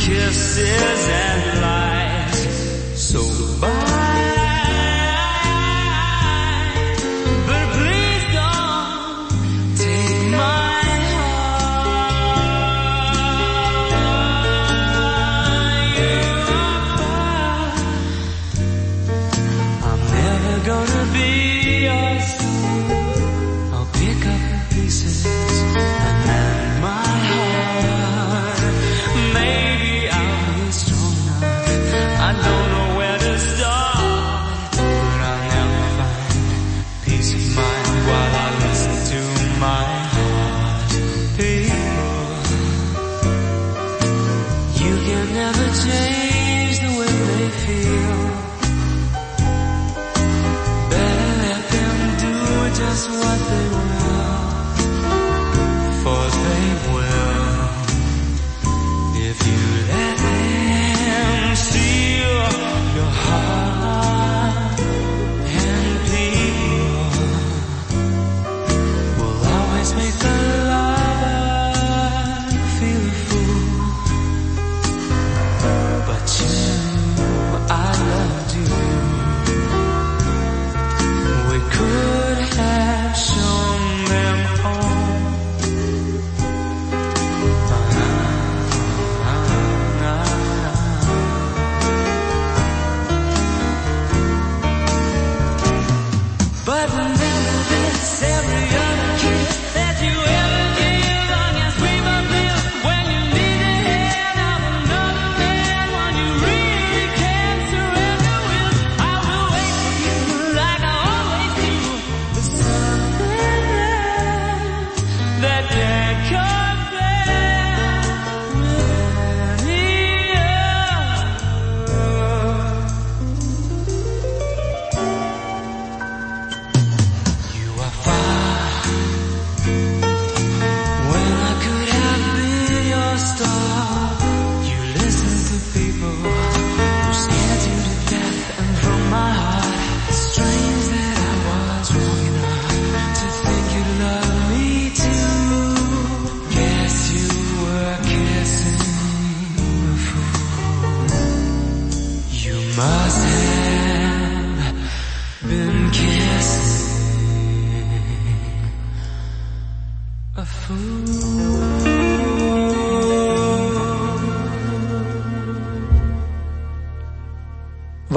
kisses 0.08 1.08
and 1.08 1.60
lies. 1.60 2.40
So 2.96 3.20
bye. 3.60 3.77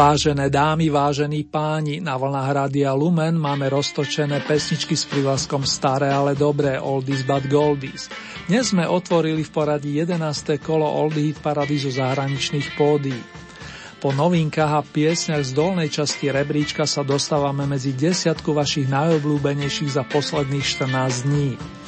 Vážené 0.02 0.50
dámy, 0.50 0.90
vážení 0.90 1.46
páni, 1.46 2.02
na 2.02 2.18
vlnách 2.18 2.50
Rádia 2.50 2.90
Lumen 2.90 3.38
máme 3.38 3.70
roztočené 3.70 4.42
pesničky 4.50 4.98
s 4.98 5.06
privlaskom 5.06 5.62
Staré, 5.62 6.10
ale 6.10 6.34
dobré, 6.34 6.82
Oldies 6.82 7.22
but 7.22 7.46
Goldies. 7.46 8.10
Dnes 8.50 8.74
sme 8.74 8.90
otvorili 8.90 9.46
v 9.46 9.54
poradí 9.54 10.02
11. 10.02 10.58
kolo 10.58 10.90
Oldie 10.90 11.30
Hit 11.30 11.46
Parady 11.46 11.78
zahraničných 11.78 12.74
pódií. 12.74 13.22
Po 14.02 14.10
novinkách 14.10 14.74
a 14.74 14.82
piesňach 14.82 15.46
z 15.46 15.54
dolnej 15.54 15.94
časti 15.94 16.34
rebríčka 16.34 16.90
sa 16.90 17.06
dostávame 17.06 17.70
medzi 17.70 17.94
desiatku 17.94 18.58
vašich 18.58 18.90
najobľúbenejších 18.90 20.02
za 20.02 20.04
posledných 20.10 20.66
14 20.66 21.30
dní. 21.30 21.81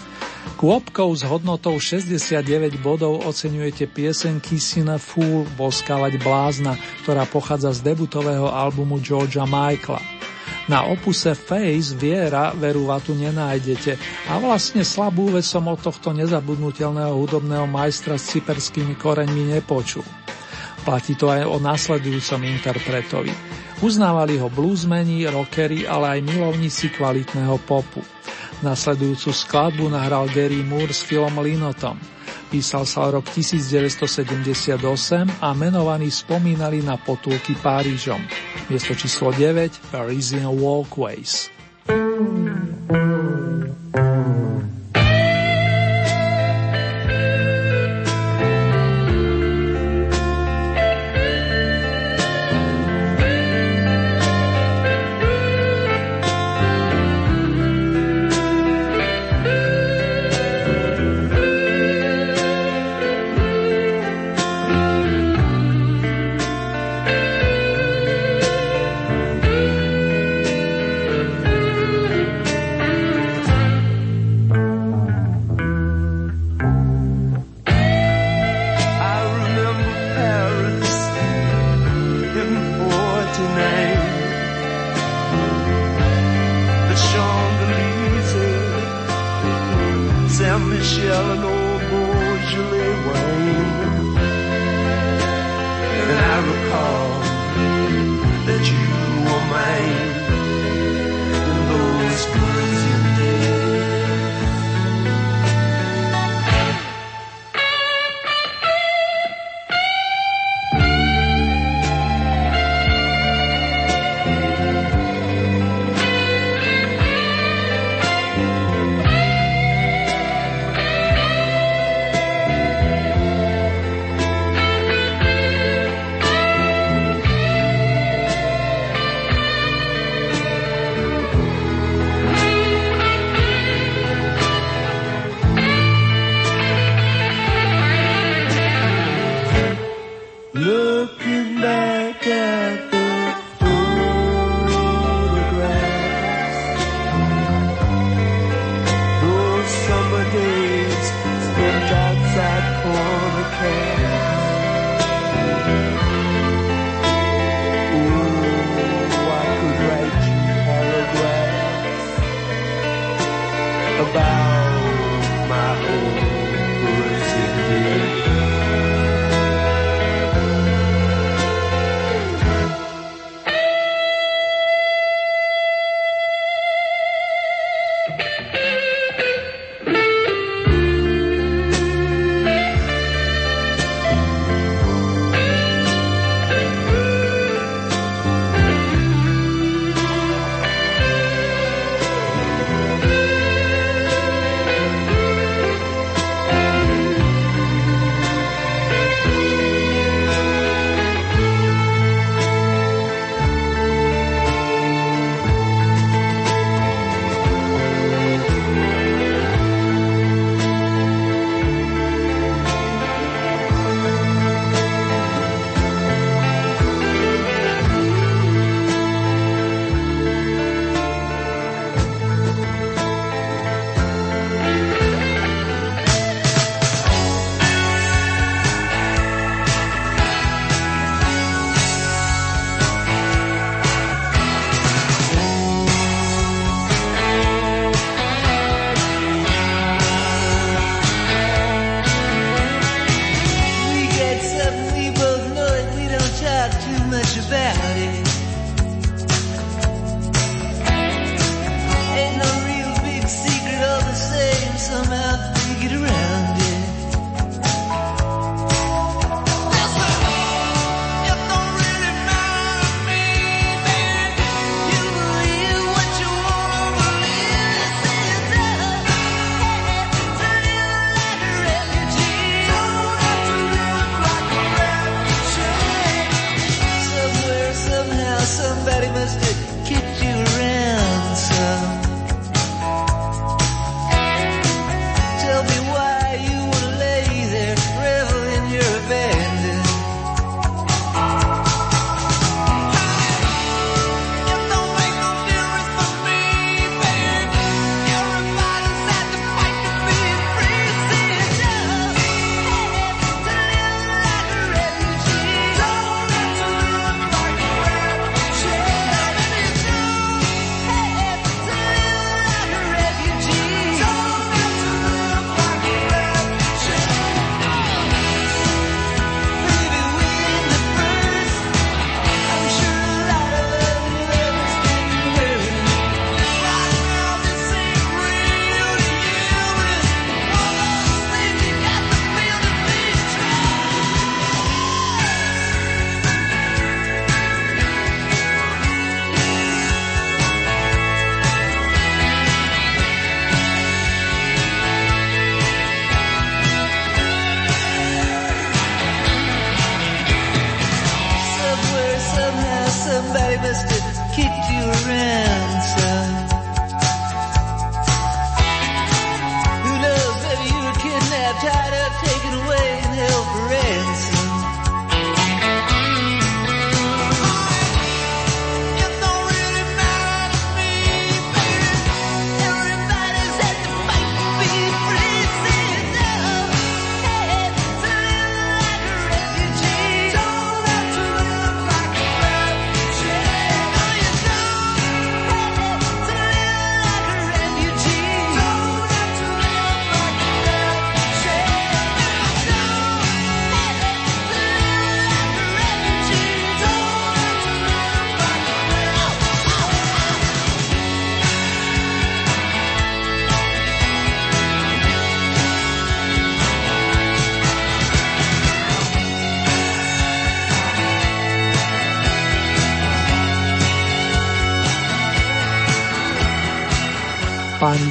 Kôpkou 0.60 1.12
s 1.12 1.28
hodnotou 1.28 1.76
69 1.76 2.80
bodov 2.80 3.24
oceňujete 3.28 3.90
piesen 3.92 4.40
Kissing 4.40 4.88
a 4.92 5.00
Fool, 5.02 5.44
Boskávať 5.60 6.20
blázna, 6.24 6.80
ktorá 7.04 7.28
pochádza 7.28 7.76
z 7.76 7.94
debutového 7.94 8.48
albumu 8.48 9.04
Georgia 9.04 9.44
Michaela. 9.44 10.00
Na 10.72 10.88
opuse 10.88 11.36
Face 11.36 11.92
Viera 11.92 12.56
veru 12.56 12.88
vatu 12.88 13.12
nenájdete 13.12 14.00
a 14.32 14.40
vlastne 14.40 14.88
slabú 14.88 15.28
vec 15.36 15.44
som 15.44 15.68
od 15.68 15.84
tohto 15.84 16.16
nezabudnutelného 16.16 17.12
hudobného 17.12 17.68
majstra 17.68 18.16
s 18.16 18.32
cyperskými 18.32 18.96
koreňmi 18.96 19.60
nepočul. 19.60 20.08
Platí 20.88 21.20
to 21.20 21.28
aj 21.28 21.44
o 21.44 21.60
nasledujúcom 21.60 22.40
interpretovi. 22.48 23.32
Uznávali 23.84 24.40
ho 24.40 24.48
bluesmeni, 24.48 25.28
rockery, 25.28 25.84
ale 25.84 26.20
aj 26.20 26.32
milovníci 26.32 26.96
kvalitného 26.96 27.60
popu. 27.68 28.00
Nasledujúcu 28.62 29.34
skladbu 29.34 29.90
nahral 29.90 30.30
Gary 30.30 30.62
Moore 30.62 30.94
s 30.94 31.02
Philom 31.02 31.34
Linotom. 31.42 31.98
Písal 32.54 32.86
sa 32.86 33.10
rok 33.10 33.26
1978 33.34 34.78
a 35.42 35.50
menovaní 35.58 36.14
spomínali 36.14 36.86
na 36.86 37.02
potulky 37.02 37.58
Párižom. 37.58 38.22
Miesto 38.70 38.94
číslo 38.94 39.34
9 39.34 39.90
Parisian 39.90 40.54
Walkways. 40.54 41.50
I 41.90 42.73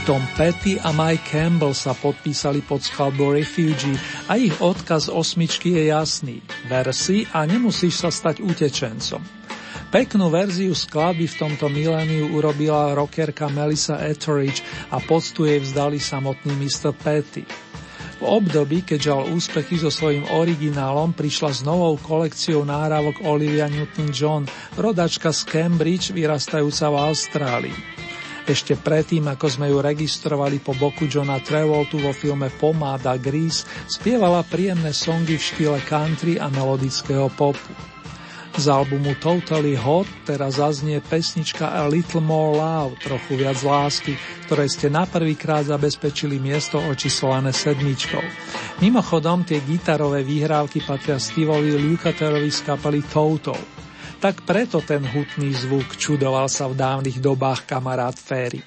Tom 0.02 0.26
Petty 0.34 0.82
a 0.82 0.90
Mike 0.90 1.30
Campbell 1.30 1.78
sa 1.78 1.94
podpísali 1.94 2.58
pod 2.66 2.82
skladbou 2.82 3.38
Refugee 3.38 3.94
a 4.26 4.34
ich 4.34 4.50
odkaz 4.58 5.06
osmičky 5.06 5.78
je 5.78 5.94
jasný. 5.94 6.42
Versi 6.66 7.22
a 7.30 7.46
nemusíš 7.46 8.02
sa 8.02 8.10
stať 8.10 8.42
utečencom. 8.42 9.22
Peknú 9.94 10.26
verziu 10.26 10.74
skladby 10.74 11.30
v 11.30 11.38
tomto 11.38 11.70
miléniu 11.70 12.34
urobila 12.34 12.98
rockerka 12.98 13.46
Melissa 13.46 14.02
Etheridge 14.02 14.66
a 14.90 14.98
poctu 14.98 15.46
jej 15.46 15.62
vzdali 15.62 16.02
samotný 16.02 16.50
Mr. 16.58 16.90
Petty. 16.98 17.46
V 18.18 18.24
období, 18.26 18.82
keď 18.82 18.98
žal 19.14 19.30
úspechy 19.30 19.78
so 19.78 19.90
svojím 19.94 20.26
originálom, 20.34 21.14
prišla 21.14 21.50
s 21.54 21.60
novou 21.62 21.94
kolekciou 22.02 22.66
náravok 22.66 23.22
Olivia 23.22 23.70
Newton-John, 23.70 24.50
rodačka 24.74 25.30
z 25.30 25.46
Cambridge, 25.46 26.10
vyrastajúca 26.10 26.90
v 26.90 26.96
Austrálii. 27.06 28.01
Ešte 28.42 28.74
predtým, 28.74 29.30
ako 29.30 29.46
sme 29.46 29.70
ju 29.70 29.78
registrovali 29.78 30.58
po 30.58 30.74
boku 30.74 31.06
Johna 31.06 31.38
Travoltu 31.38 32.02
vo 32.02 32.10
filme 32.10 32.50
Pomáda 32.50 33.14
Grease, 33.14 33.62
spievala 33.86 34.42
príjemné 34.42 34.90
songy 34.90 35.38
v 35.38 35.46
štýle 35.46 35.78
country 35.86 36.42
a 36.42 36.50
melodického 36.50 37.30
popu. 37.38 37.70
Z 38.52 38.68
albumu 38.68 39.16
Totally 39.16 39.78
Hot 39.78 40.04
teraz 40.28 40.60
zaznie 40.60 41.00
pesnička 41.00 41.72
A 41.72 41.88
Little 41.88 42.20
More 42.20 42.58
Love, 42.58 43.00
trochu 43.00 43.38
viac 43.38 43.62
lásky, 43.62 44.18
ktoré 44.44 44.68
ste 44.68 44.90
na 44.90 45.06
prvýkrát 45.08 45.64
zabezpečili 45.64 46.36
miesto 46.36 46.82
očíslované 46.82 47.54
sedmičkou. 47.54 48.20
Mimochodom, 48.82 49.46
tie 49.46 49.62
gitarové 49.62 50.26
výhrávky 50.26 50.82
patria 50.84 51.16
Steveovi 51.16 51.78
Lukatelovi 51.78 52.50
z 52.50 52.60
kapely 52.66 53.00
Toto 53.06 53.54
tak 54.22 54.46
preto 54.46 54.78
ten 54.78 55.02
hutný 55.02 55.50
zvuk 55.50 55.98
čudoval 55.98 56.46
sa 56.46 56.70
v 56.70 56.78
dávnych 56.78 57.18
dobách 57.18 57.66
kamarát 57.66 58.14
Féry. 58.14 58.62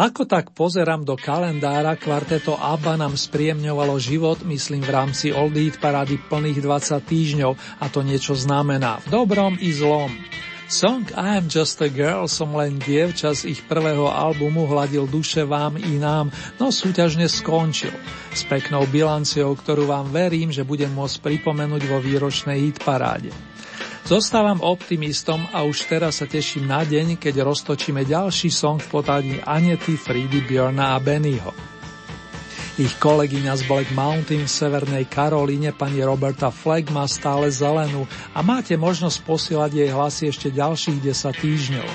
Ako 0.00 0.24
tak 0.24 0.56
pozerám 0.56 1.04
do 1.04 1.12
kalendára, 1.12 1.92
kvarteto 1.92 2.56
ABBA 2.56 2.96
nám 2.96 3.20
spríjemňovalo 3.20 4.00
život, 4.00 4.40
myslím 4.48 4.80
v 4.80 4.96
rámci 4.96 5.28
Old 5.28 5.52
Eat 5.52 5.76
parády 5.76 6.16
plných 6.16 6.64
20 6.64 7.04
týždňov 7.04 7.52
a 7.84 7.84
to 7.92 8.00
niečo 8.00 8.32
znamená 8.32 9.04
v 9.04 9.06
dobrom 9.12 9.60
i 9.60 9.68
zlom. 9.68 10.08
Song 10.72 11.04
I 11.12 11.36
am 11.36 11.52
just 11.52 11.76
a 11.84 11.92
girl 11.92 12.24
som 12.32 12.56
len 12.56 12.80
dievča 12.80 13.36
z 13.36 13.52
ich 13.52 13.60
prvého 13.68 14.08
albumu 14.08 14.64
hladil 14.72 15.04
duše 15.04 15.44
vám 15.44 15.76
i 15.76 16.00
nám, 16.00 16.32
no 16.56 16.72
súťažne 16.72 17.28
skončil. 17.28 17.92
S 18.32 18.40
peknou 18.48 18.88
bilanciou, 18.88 19.52
ktorú 19.52 19.84
vám 19.84 20.08
verím, 20.16 20.48
že 20.48 20.64
budem 20.64 20.96
môcť 20.96 21.20
pripomenúť 21.20 21.82
vo 21.92 22.00
výročnej 22.00 22.56
hit 22.56 22.80
paráde. 22.80 23.49
Zostávam 24.06 24.60
optimistom 24.64 25.44
a 25.52 25.62
už 25.62 25.86
teraz 25.86 26.20
sa 26.20 26.26
teším 26.26 26.66
na 26.66 26.82
deň, 26.82 27.20
keď 27.20 27.44
roztočíme 27.44 28.02
ďalší 28.04 28.48
song 28.48 28.80
v 28.80 28.88
podaní 28.88 29.36
Anety, 29.44 29.94
Friedy, 29.94 30.44
Bjorna 30.44 30.94
a 30.94 31.02
Bennyho. 31.02 31.52
Ich 32.80 32.96
kolegyňa 32.96 33.60
z 33.60 33.62
Black 33.68 33.92
Mountain 33.92 34.48
v 34.48 34.56
Severnej 34.56 35.04
Karolíne, 35.04 35.76
pani 35.76 36.00
Roberta 36.00 36.48
Fleck, 36.48 36.88
má 36.88 37.04
stále 37.04 37.52
zelenú 37.52 38.08
a 38.32 38.40
máte 38.40 38.72
možnosť 38.72 39.20
posielať 39.20 39.70
jej 39.84 39.90
hlasy 39.92 40.32
ešte 40.32 40.48
ďalších 40.48 40.96
10 41.04 41.44
týždňov. 41.44 41.88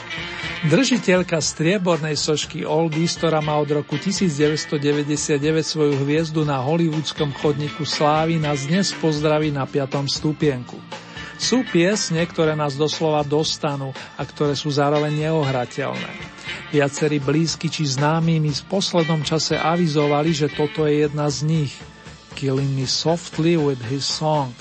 Držiteľka 0.70 1.42
striebornej 1.42 2.14
sošky 2.14 2.70
Oldies, 2.70 3.18
ktorá 3.18 3.42
má 3.42 3.58
od 3.58 3.82
roku 3.82 3.98
1999 3.98 5.42
svoju 5.66 5.98
hviezdu 6.06 6.46
na 6.46 6.62
hollywoodskom 6.62 7.34
chodníku 7.34 7.82
slávy, 7.82 8.38
nás 8.38 8.70
dnes 8.70 8.94
pozdraví 8.94 9.50
na 9.50 9.66
5. 9.66 10.06
stupienku. 10.06 10.78
Sú 11.36 11.68
piesne, 11.68 12.24
ktoré 12.24 12.56
nás 12.56 12.80
doslova 12.80 13.22
dostanú 13.28 13.92
a 14.16 14.24
ktoré 14.24 14.56
sú 14.56 14.72
zároveň 14.72 15.28
neohrateľné. 15.28 16.12
Viacerí 16.72 17.20
blízky 17.20 17.68
či 17.72 17.84
známi 17.86 18.40
mi 18.40 18.52
v 18.52 18.68
poslednom 18.72 19.22
čase 19.24 19.60
avizovali, 19.60 20.32
že 20.32 20.48
toto 20.52 20.88
je 20.88 21.08
jedna 21.08 21.28
z 21.28 21.44
nich. 21.44 21.74
Killing 22.36 22.76
me 22.76 22.84
softly 22.84 23.56
with 23.56 23.80
his 23.88 24.04
song. 24.04 24.52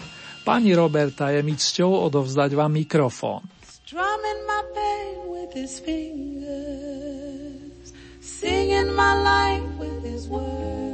Pani 0.45 0.77
Roberta, 0.77 1.33
je 1.33 1.41
mi 1.41 1.57
cťou 1.57 2.07
odovzdať 2.13 2.53
vám 2.53 2.71
mikrofón. 2.77 3.43
Strumming 3.65 4.41
my 4.45 4.61
pain 4.77 5.17
with 5.27 5.51
his 5.57 5.81
fingers, 5.81 7.17
singing 8.21 8.93
my 8.93 9.13
life 9.25 9.65
with 9.81 10.05
his 10.05 10.29
words, 10.29 10.94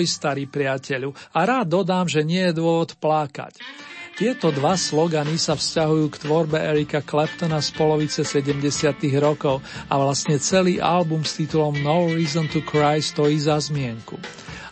ahoj 0.00 0.08
starý 0.08 0.48
priateľu 0.48 1.12
a 1.36 1.44
rád 1.44 1.76
dodám, 1.76 2.08
že 2.08 2.24
nie 2.24 2.40
je 2.48 2.56
dôvod 2.56 2.96
plákať. 2.96 3.60
Tieto 4.16 4.48
dva 4.48 4.72
slogany 4.72 5.36
sa 5.36 5.52
vzťahujú 5.52 6.06
k 6.08 6.20
tvorbe 6.24 6.56
Erika 6.56 7.04
Claptona 7.04 7.60
z 7.60 7.68
polovice 7.76 8.24
70. 8.24 8.64
rokov 9.20 9.60
a 9.92 10.00
vlastne 10.00 10.40
celý 10.40 10.80
album 10.80 11.20
s 11.20 11.36
titulom 11.36 11.76
No 11.84 12.08
Reason 12.08 12.48
to 12.48 12.64
Cry 12.64 13.04
stojí 13.04 13.36
za 13.36 13.60
zmienku. 13.60 14.16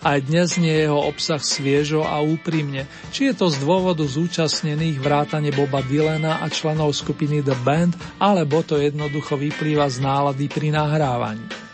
Aj 0.01 0.16
dnes 0.16 0.57
nie 0.57 0.72
je 0.72 0.89
jeho 0.89 1.01
obsah 1.05 1.45
sviežo 1.45 2.09
a 2.09 2.24
úprimne, 2.24 2.89
či 3.12 3.29
je 3.29 3.35
to 3.37 3.53
z 3.53 3.61
dôvodu 3.61 4.09
zúčastnených 4.09 4.97
vrátane 4.97 5.53
Boba 5.53 5.85
Dylana 5.85 6.41
a 6.41 6.49
členov 6.49 6.97
skupiny 6.97 7.45
The 7.45 7.57
Band, 7.68 8.01
alebo 8.16 8.64
to 8.64 8.81
jednoducho 8.81 9.37
vyplýva 9.37 9.93
z 9.93 10.01
nálady 10.01 10.49
pri 10.49 10.72
nahrávaní. 10.72 11.68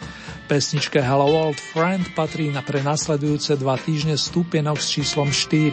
Pesničke 0.44 1.00
Hello 1.00 1.24
Old 1.24 1.56
Friend 1.56 2.04
patrí 2.12 2.52
na 2.52 2.60
prenasledujúce 2.60 3.56
dva 3.56 3.80
týždne 3.80 4.20
stúpienok 4.20 4.76
s 4.76 4.92
číslom 4.92 5.32
4. 5.32 5.72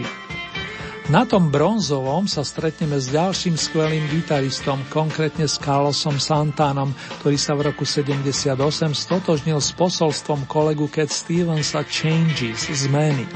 Na 1.11 1.27
tom 1.27 1.51
bronzovom 1.51 2.23
sa 2.23 2.39
stretneme 2.47 2.95
s 2.95 3.11
ďalším 3.11 3.59
skvelým 3.59 4.07
gitaristom, 4.07 4.79
konkrétne 4.87 5.43
s 5.43 5.59
Carlosom 5.59 6.23
Santánom, 6.23 6.95
ktorý 7.19 7.35
sa 7.35 7.51
v 7.59 7.67
roku 7.67 7.83
78 7.83 8.55
stotožnil 8.95 9.59
s 9.59 9.75
posolstvom 9.75 10.47
kolegu 10.47 10.87
Cat 10.87 11.11
Stevensa 11.11 11.83
Changes, 11.83 12.71
zmeny. 12.71 13.27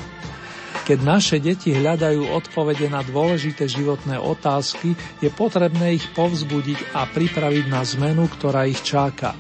Keď 0.88 1.00
naše 1.04 1.44
deti 1.44 1.76
hľadajú 1.76 2.32
odpovede 2.32 2.88
na 2.88 3.04
dôležité 3.04 3.68
životné 3.68 4.24
otázky, 4.24 4.96
je 5.20 5.28
potrebné 5.36 6.00
ich 6.00 6.08
povzbudiť 6.16 6.96
a 6.96 7.04
pripraviť 7.12 7.66
na 7.68 7.84
zmenu, 7.84 8.32
ktorá 8.32 8.64
ich 8.72 8.80
čaká. 8.88 9.36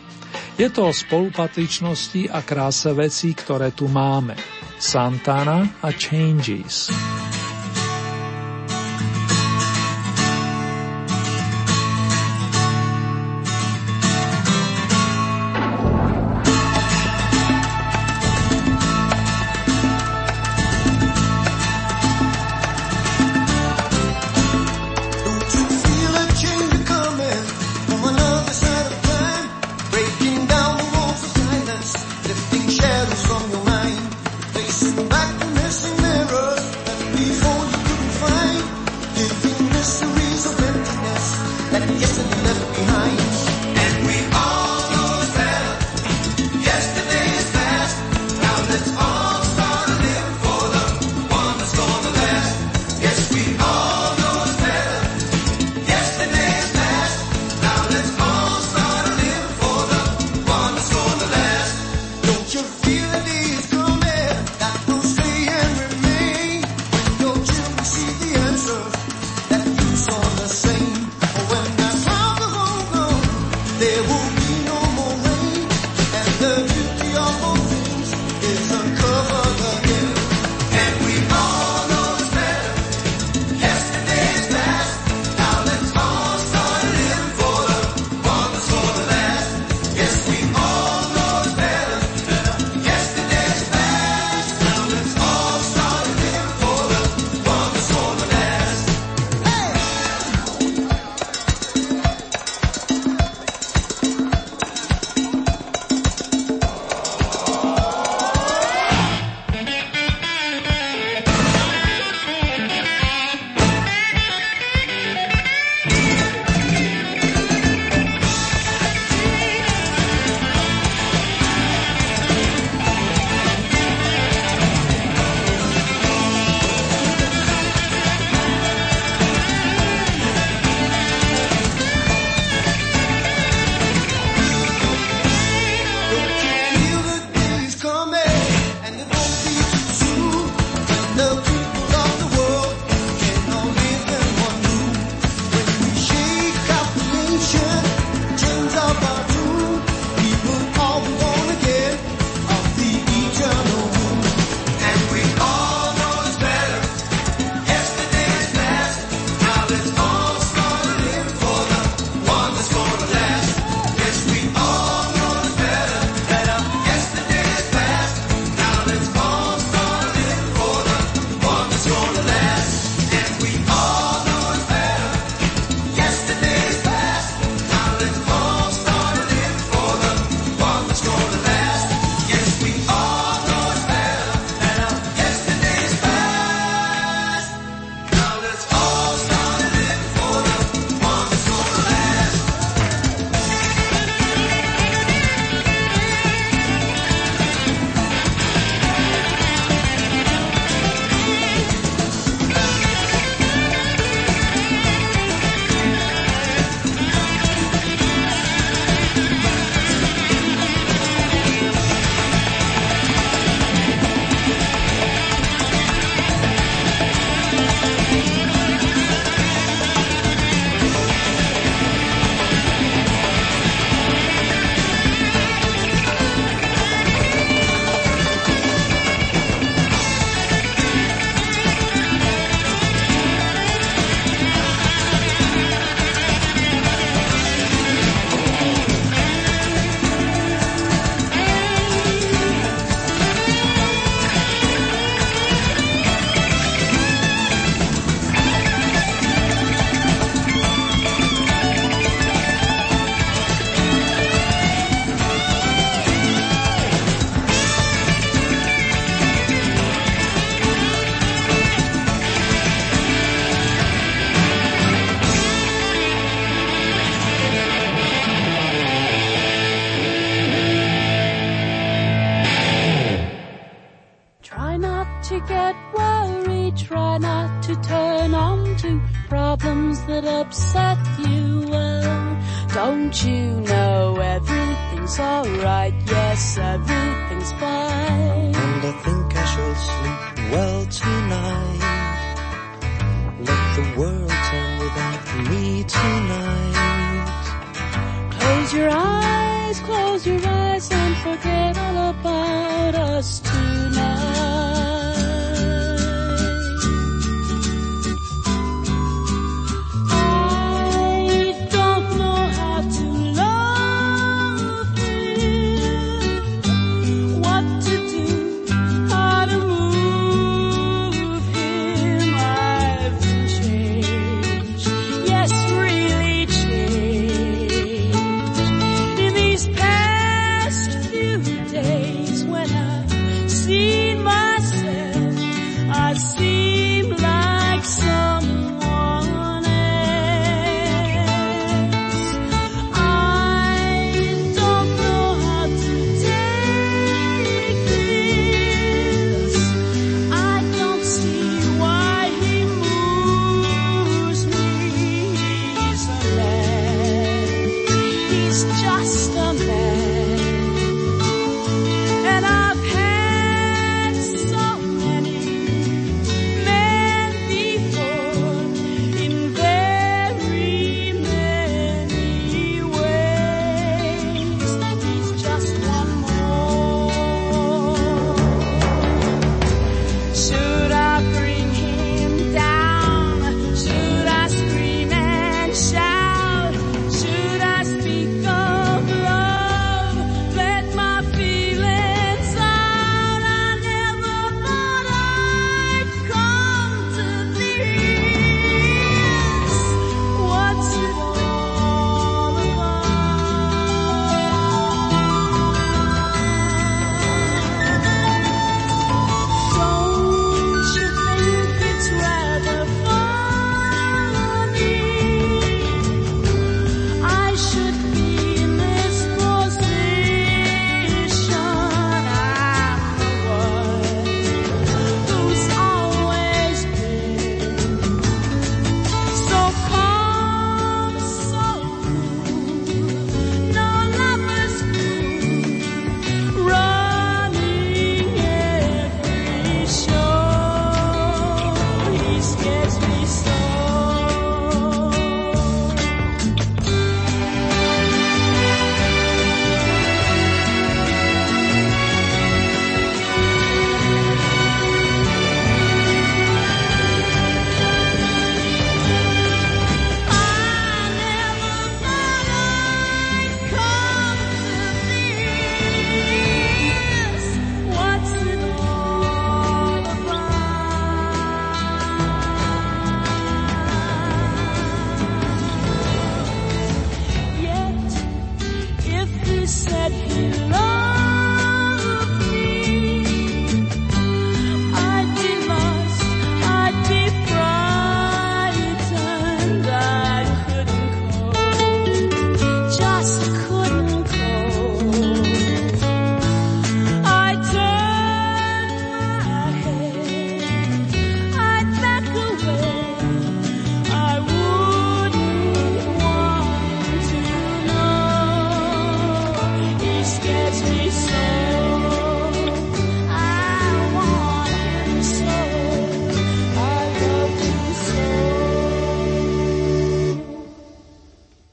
Je 0.55 0.71
to 0.71 0.87
o 0.87 0.95
spolupatričnosti 0.95 2.31
a 2.31 2.39
kráse 2.39 2.87
vecí, 2.95 3.35
ktoré 3.35 3.75
tu 3.75 3.91
máme. 3.91 4.39
Santana 4.79 5.67
a 5.83 5.91
Changes. 5.91 6.87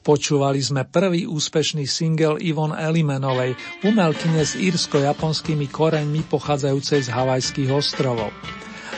Počúvali 0.03 0.59
sme 0.59 0.83
prvý 0.83 1.23
úspešný 1.23 1.87
single 1.87 2.35
Ivon 2.43 2.75
Elimenovej, 2.75 3.55
umelkyne 3.87 4.43
s 4.43 4.59
írsko-japonskými 4.59 5.71
koreňmi 5.71 6.27
pochádzajúcej 6.27 7.07
z 7.07 7.09
Havajských 7.09 7.71
ostrovov. 7.71 8.35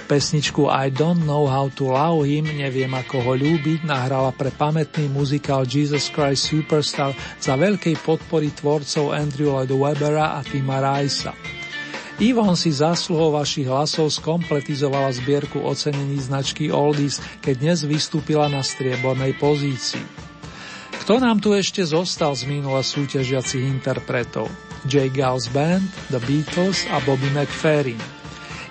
Pesničku 0.10 0.65
I 0.65 0.90
Don't 0.90 1.22
Know 1.30 1.45
How 1.45 1.69
to 1.77 1.94
Love 1.94 2.26
Him, 2.26 2.49
neviem 2.49 2.90
ako 2.90 3.22
ho 3.22 3.34
ľúbiť, 3.38 3.86
nahrala 3.86 4.34
pre 4.34 4.49
pamätný 4.49 5.06
muzikál 5.14 5.69
Jesus 5.69 6.10
Christ 6.10 6.49
Superstar 6.49 7.14
za 7.38 7.53
veľkej 7.53 8.02
podpory 8.02 8.49
tvorcov 8.57 9.14
Andrew 9.14 9.53
Lloyd 9.53 9.77
Webbera 9.77 10.38
a 10.38 10.41
Tima 10.41 10.82
Ricea. 10.82 11.38
Ivon 12.18 12.57
si 12.57 12.73
zásluhou 12.73 13.38
vašich 13.38 13.69
hlasov 13.69 14.10
skompletizovala 14.10 15.14
zbierku 15.14 15.61
ocenení 15.61 16.18
značky 16.18 16.73
Oldies, 16.73 17.22
keď 17.45 17.56
dnes 17.61 17.86
vystúpila 17.86 18.49
na 18.49 18.65
striebornej 18.65 19.38
pozícii. 19.38 20.24
Kto 21.06 21.22
nám 21.22 21.38
tu 21.38 21.53
ešte 21.53 21.86
zostal 21.86 22.34
z 22.34 22.49
minule 22.49 22.82
súťažiacich 22.82 23.61
interpretov? 23.61 24.49
J. 24.90 25.14
Gauss 25.14 25.53
Band, 25.53 25.86
The 26.10 26.18
Beatles 26.18 26.90
a 26.90 26.98
Bobby 27.06 27.30
McFerrin. 27.30 28.02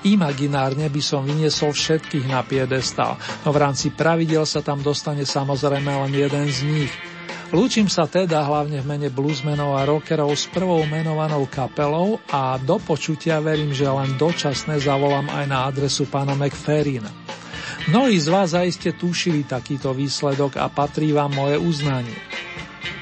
Imaginárne 0.03 0.91
by 0.91 0.99
som 0.99 1.23
vyniesol 1.23 1.71
všetkých 1.71 2.27
na 2.27 2.43
piedestal, 2.43 3.15
no 3.47 3.55
v 3.55 3.63
rámci 3.63 3.95
pravidel 3.95 4.43
sa 4.51 4.67
tam 4.67 4.83
dostane 4.83 5.23
samozrejme 5.23 5.87
len 5.87 6.11
jeden 6.11 6.51
z 6.51 6.59
nich. 6.67 6.93
Lúčim 7.55 7.87
sa 7.87 8.11
teda 8.11 8.43
hlavne 8.43 8.83
v 8.83 8.89
mene 8.91 9.15
bluesmenov 9.15 9.79
a 9.79 9.87
rockerov 9.87 10.35
s 10.35 10.51
prvou 10.51 10.83
menovanou 10.91 11.47
kapelou 11.47 12.19
a 12.35 12.59
do 12.59 12.83
počutia 12.83 13.39
verím, 13.39 13.71
že 13.71 13.87
len 13.87 14.19
dočasne 14.19 14.75
zavolám 14.83 15.31
aj 15.31 15.45
na 15.47 15.71
adresu 15.71 16.11
pána 16.11 16.35
McFerrina. 16.35 17.24
Mnohí 17.85 18.17
z 18.17 18.33
vás 18.33 18.57
zaiste 18.57 18.97
tušili 18.97 19.45
takýto 19.45 19.93
výsledok 19.93 20.57
a 20.57 20.73
patrí 20.73 21.13
vám 21.13 21.37
moje 21.37 21.61
uznanie. 21.61 22.17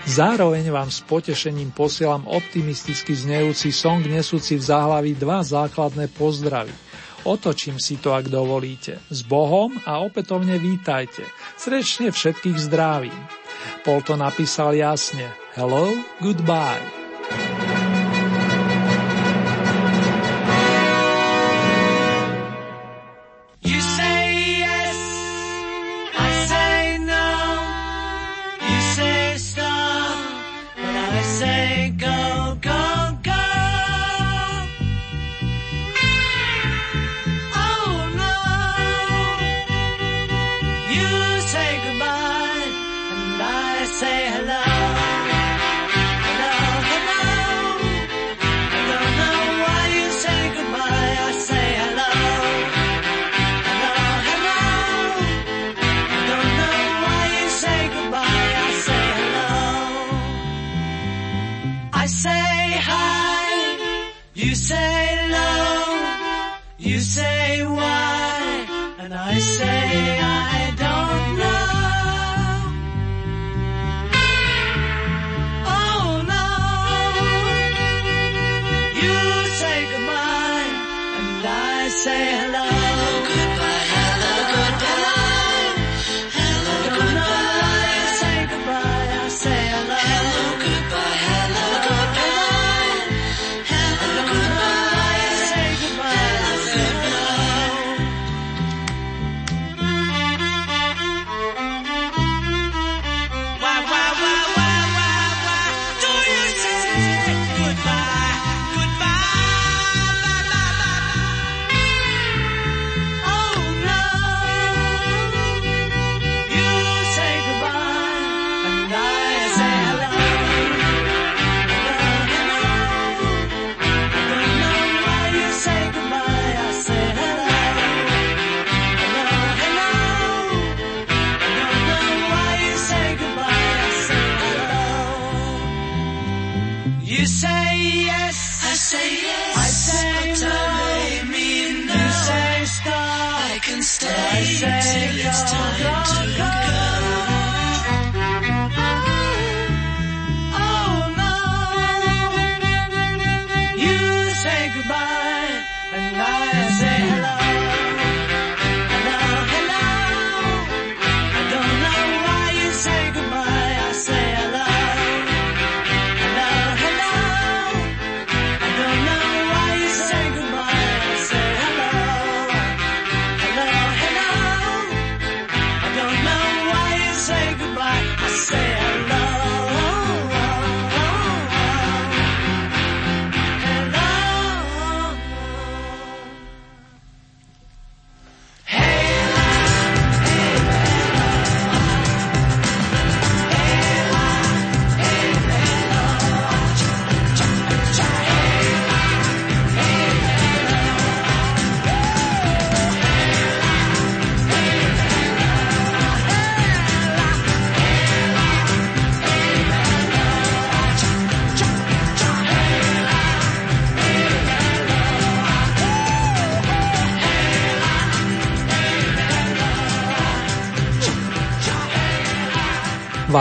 Zároveň 0.03 0.75
vám 0.75 0.91
s 0.91 0.99
potešením 1.07 1.71
posielam 1.71 2.27
optimisticky 2.27 3.15
znejúci 3.15 3.71
song 3.71 4.03
nesúci 4.03 4.59
v 4.59 4.67
záhlaví 4.67 5.15
dva 5.15 5.47
základné 5.47 6.11
pozdravy. 6.11 6.75
Otočím 7.23 7.79
si 7.79 8.03
to, 8.03 8.11
ak 8.11 8.27
dovolíte. 8.27 8.99
S 9.07 9.23
Bohom 9.23 9.71
a 9.87 10.03
opätovne 10.03 10.59
vítajte. 10.59 11.23
Srdečne 11.55 12.11
všetkých 12.11 12.59
zdravím. 12.59 13.21
Pol 13.87 14.03
to 14.03 14.19
napísal 14.19 14.75
jasne. 14.75 15.31
Hello, 15.55 15.95
goodbye. 16.19 17.02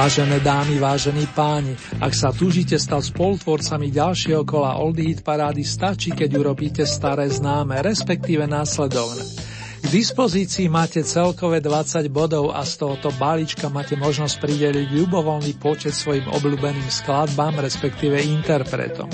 Vážené 0.01 0.41
dámy, 0.41 0.81
vážení 0.81 1.29
páni, 1.29 1.77
ak 2.01 2.17
sa 2.17 2.33
túžite 2.33 2.73
stať 2.73 3.13
spolutvorcami 3.13 3.93
ďalšieho 3.93 4.41
kola 4.49 4.81
Oldie 4.81 5.13
Hit 5.13 5.21
parády, 5.21 5.61
stačí, 5.61 6.09
keď 6.09 6.41
urobíte 6.41 6.89
staré 6.89 7.29
známe, 7.29 7.77
respektíve 7.85 8.49
následovné. 8.49 9.21
K 9.77 9.85
dispozícii 9.93 10.65
máte 10.73 11.05
celkové 11.05 11.61
20 11.61 12.09
bodov 12.09 12.49
a 12.49 12.65
z 12.65 12.81
tohoto 12.81 13.13
balíčka 13.13 13.69
máte 13.69 13.93
možnosť 13.93 14.41
prideliť 14.41 14.89
ľubovoľný 14.89 15.53
počet 15.61 15.93
svojim 15.93 16.25
obľúbeným 16.33 16.89
skladbám, 16.89 17.61
respektíve 17.61 18.25
interpretom. 18.25 19.05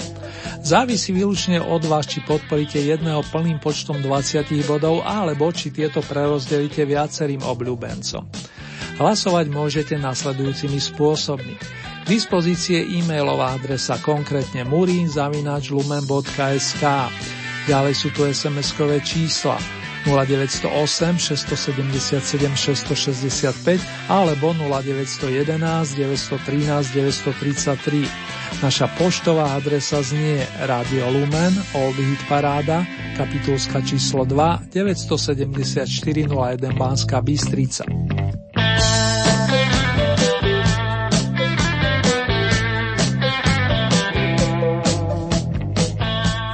Závisí 0.63 1.11
výlučne 1.11 1.59
od 1.59 1.83
vás, 1.83 2.07
či 2.07 2.23
podporíte 2.23 2.79
jedného 2.79 3.27
plným 3.27 3.59
počtom 3.59 3.99
20 3.99 4.55
bodov, 4.63 5.03
alebo 5.03 5.51
či 5.51 5.67
tieto 5.67 5.99
prerozdelíte 5.99 6.87
viacerým 6.87 7.43
obľúbencom. 7.43 8.36
Hlasovať 8.97 9.53
môžete 9.53 9.93
nasledujúcimi 10.01 10.81
spôsobmi. 10.81 11.53
K 11.57 12.05
dispozície 12.09 12.81
e-mailová 12.81 13.53
adresa 13.53 14.01
konkrétne 14.01 14.65
murin.lumen.sk 14.65 16.83
Ďalej 17.67 17.93
sú 17.99 18.15
tu 18.15 18.23
SMS-kové 18.23 19.03
čísla 19.03 19.59
0908 20.07 21.19
677 21.19 22.55
665 22.55 23.83
alebo 24.07 24.55
0911 24.55 25.99
913 25.99 26.95
933. 26.95 28.63
Naša 28.63 28.87
poštová 28.95 29.59
adresa 29.59 29.99
znie 29.99 30.47
Radio 30.63 31.11
Lumen, 31.11 31.51
Old 31.75 31.99
Hit 31.99 32.23
Paráda, 32.31 32.87
kapitulska 33.19 33.83
číslo 33.83 34.23
2, 34.23 34.71
974 34.71 36.31
01 36.31 36.71
Banská 36.71 37.19
Bystrica. 37.19 37.83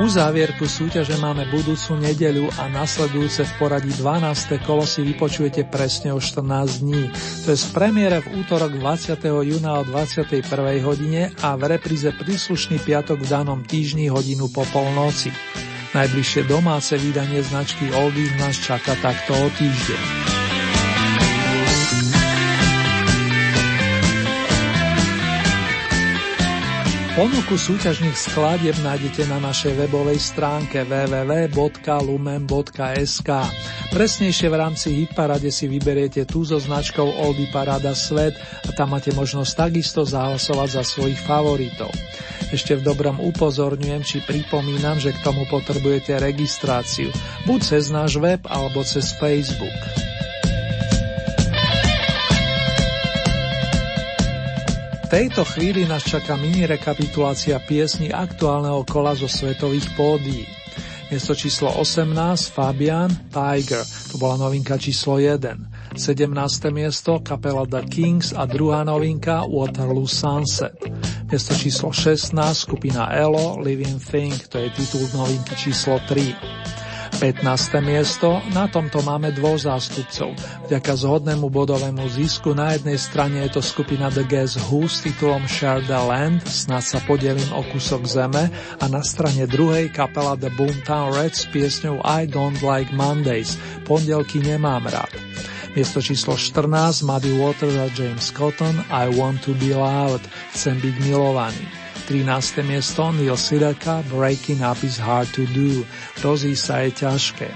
Uzávierku 0.03 0.67
súťaže 0.67 1.15
máme 1.15 1.47
budúcu 1.47 1.95
nedeľu 1.95 2.51
a 2.59 2.67
nasledujúce 2.67 3.47
v 3.47 3.53
poradí 3.55 3.87
12. 3.95 4.59
kolo 4.67 4.83
si 4.83 4.99
vypočujete 4.99 5.63
presne 5.71 6.11
o 6.11 6.19
14 6.19 6.83
dní. 6.83 7.07
To 7.47 7.55
je 7.55 7.57
z 7.63 7.67
premiére 7.71 8.19
v 8.19 8.43
útorok 8.43 8.75
20. 8.75 9.15
júna 9.23 9.79
o 9.79 9.87
21. 9.87 10.43
hodine 10.83 11.31
a 11.39 11.55
v 11.55 11.79
repríze 11.79 12.11
príslušný 12.11 12.83
piatok 12.83 13.23
v 13.23 13.31
danom 13.31 13.63
týždni 13.63 14.11
hodinu 14.11 14.51
po 14.51 14.67
polnoci. 14.75 15.31
Najbližšie 15.95 16.51
domáce 16.51 16.99
vydanie 16.99 17.39
značky 17.39 17.87
Oldies 17.95 18.35
nás 18.35 18.59
čaká 18.59 18.99
takto 18.99 19.31
o 19.31 19.47
týždeň. 19.55 20.32
Ponuku 27.13 27.61
súťažných 27.61 28.17
skladieb 28.17 28.73
nájdete 28.81 29.29
na 29.29 29.37
našej 29.37 29.85
webovej 29.85 30.17
stránke 30.17 30.81
www.lumen.sk. 30.81 31.69
Presnejšie 33.93 34.47
v 34.49 34.55
rámci 34.57 34.97
Hitparade 34.97 35.53
si 35.53 35.69
vyberiete 35.69 36.25
tú 36.25 36.41
so 36.41 36.57
značkou 36.57 37.05
Oldy 37.05 37.45
Parada 37.53 37.93
Svet 37.93 38.33
a 38.65 38.73
tam 38.73 38.97
máte 38.97 39.13
možnosť 39.13 39.53
takisto 39.53 40.01
zahlasovať 40.09 40.69
za 40.73 40.81
svojich 40.81 41.21
favoritov. 41.21 41.93
Ešte 42.49 42.81
v 42.81 42.85
dobrom 42.85 43.21
upozorňujem, 43.21 44.01
či 44.01 44.25
pripomínam, 44.25 44.97
že 44.97 45.13
k 45.13 45.21
tomu 45.21 45.45
potrebujete 45.53 46.17
registráciu, 46.17 47.13
buď 47.45 47.59
cez 47.61 47.93
náš 47.93 48.17
web 48.17 48.41
alebo 48.49 48.81
cez 48.81 49.13
Facebook. 49.21 49.77
Tejto 55.13 55.45
chvíli 55.45 55.85
nás 55.85 56.01
čaká 56.01 56.33
mini 56.41 56.65
rekapitulácia 56.65 57.61
piesni 57.61 58.09
aktuálneho 58.09 58.81
kola 58.81 59.13
zo 59.13 59.29
svetových 59.29 59.93
pódií. 59.93 60.41
Miesto 61.13 61.37
číslo 61.37 61.69
18 61.69 62.17
Fabian 62.49 63.13
Tiger, 63.29 63.85
to 64.09 64.17
bola 64.17 64.41
novinka 64.41 64.73
číslo 64.81 65.21
1. 65.21 65.93
17. 65.93 66.33
miesto 66.73 67.21
kapela 67.21 67.61
The 67.69 67.85
Kings 67.85 68.33
a 68.33 68.49
druhá 68.49 68.81
novinka 68.81 69.45
Waterloo 69.45 70.09
Sunset. 70.09 70.73
Miesto 71.29 71.53
číslo 71.53 71.93
16 71.93 72.33
skupina 72.57 73.13
Elo 73.13 73.61
Living 73.61 74.01
Thing, 74.01 74.33
to 74.49 74.57
je 74.57 74.73
titul 74.73 75.05
novinky 75.13 75.53
číslo 75.53 76.01
3. 76.09 76.33
15. 77.19 77.45
miesto, 77.85 78.41
na 78.53 78.65
tomto 78.65 79.05
máme 79.05 79.29
dvoch 79.33 79.61
zástupcov. 79.61 80.33
Vďaka 80.65 80.93
zhodnému 80.97 81.49
bodovému 81.51 82.09
zisku 82.09 82.57
na 82.57 82.73
jednej 82.73 82.97
strane 82.97 83.45
je 83.45 83.57
to 83.57 83.61
skupina 83.61 84.09
The 84.09 84.25
Guess 84.25 84.69
Who 84.69 84.89
s 84.89 85.05
titulom 85.05 85.45
Share 85.45 85.85
the 85.85 85.99
Land, 85.99 86.47
snad 86.49 86.81
sa 86.81 86.97
podelím 87.05 87.49
o 87.53 87.61
kúsok 87.69 88.09
zeme, 88.09 88.49
a 88.79 88.85
na 88.89 89.05
strane 89.05 89.45
druhej 89.45 89.93
kapela 89.93 90.33
The 90.33 90.49
Boomtown 90.57 91.13
Reds 91.13 91.43
s 91.43 91.49
piesňou 91.51 92.01
I 92.01 92.25
Don't 92.25 92.63
Like 92.65 92.89
Mondays, 92.95 93.59
pondelky 93.85 94.41
nemám 94.41 94.89
rád. 94.89 95.13
Miesto 95.73 96.01
číslo 96.01 96.37
14 96.37 97.01
Muddy 97.01 97.33
Waters 97.37 97.77
a 97.77 97.89
James 97.93 98.29
Cotton 98.29 98.85
I 98.93 99.09
Want 99.13 99.41
to 99.45 99.57
be 99.57 99.73
loud, 99.73 100.21
chcem 100.53 100.77
byť 100.77 100.95
milovaný. 101.01 101.82
13. 102.07 102.67
miesto 102.67 103.11
Neil 103.15 103.39
Sidaka 103.39 104.03
Breaking 104.11 104.59
Up 104.59 104.83
is 104.83 104.99
Hard 104.99 105.31
to 105.31 105.47
Do, 105.55 105.87
rozí 106.19 106.51
sa 106.51 106.83
je 106.83 106.91
ťažké. 106.91 107.47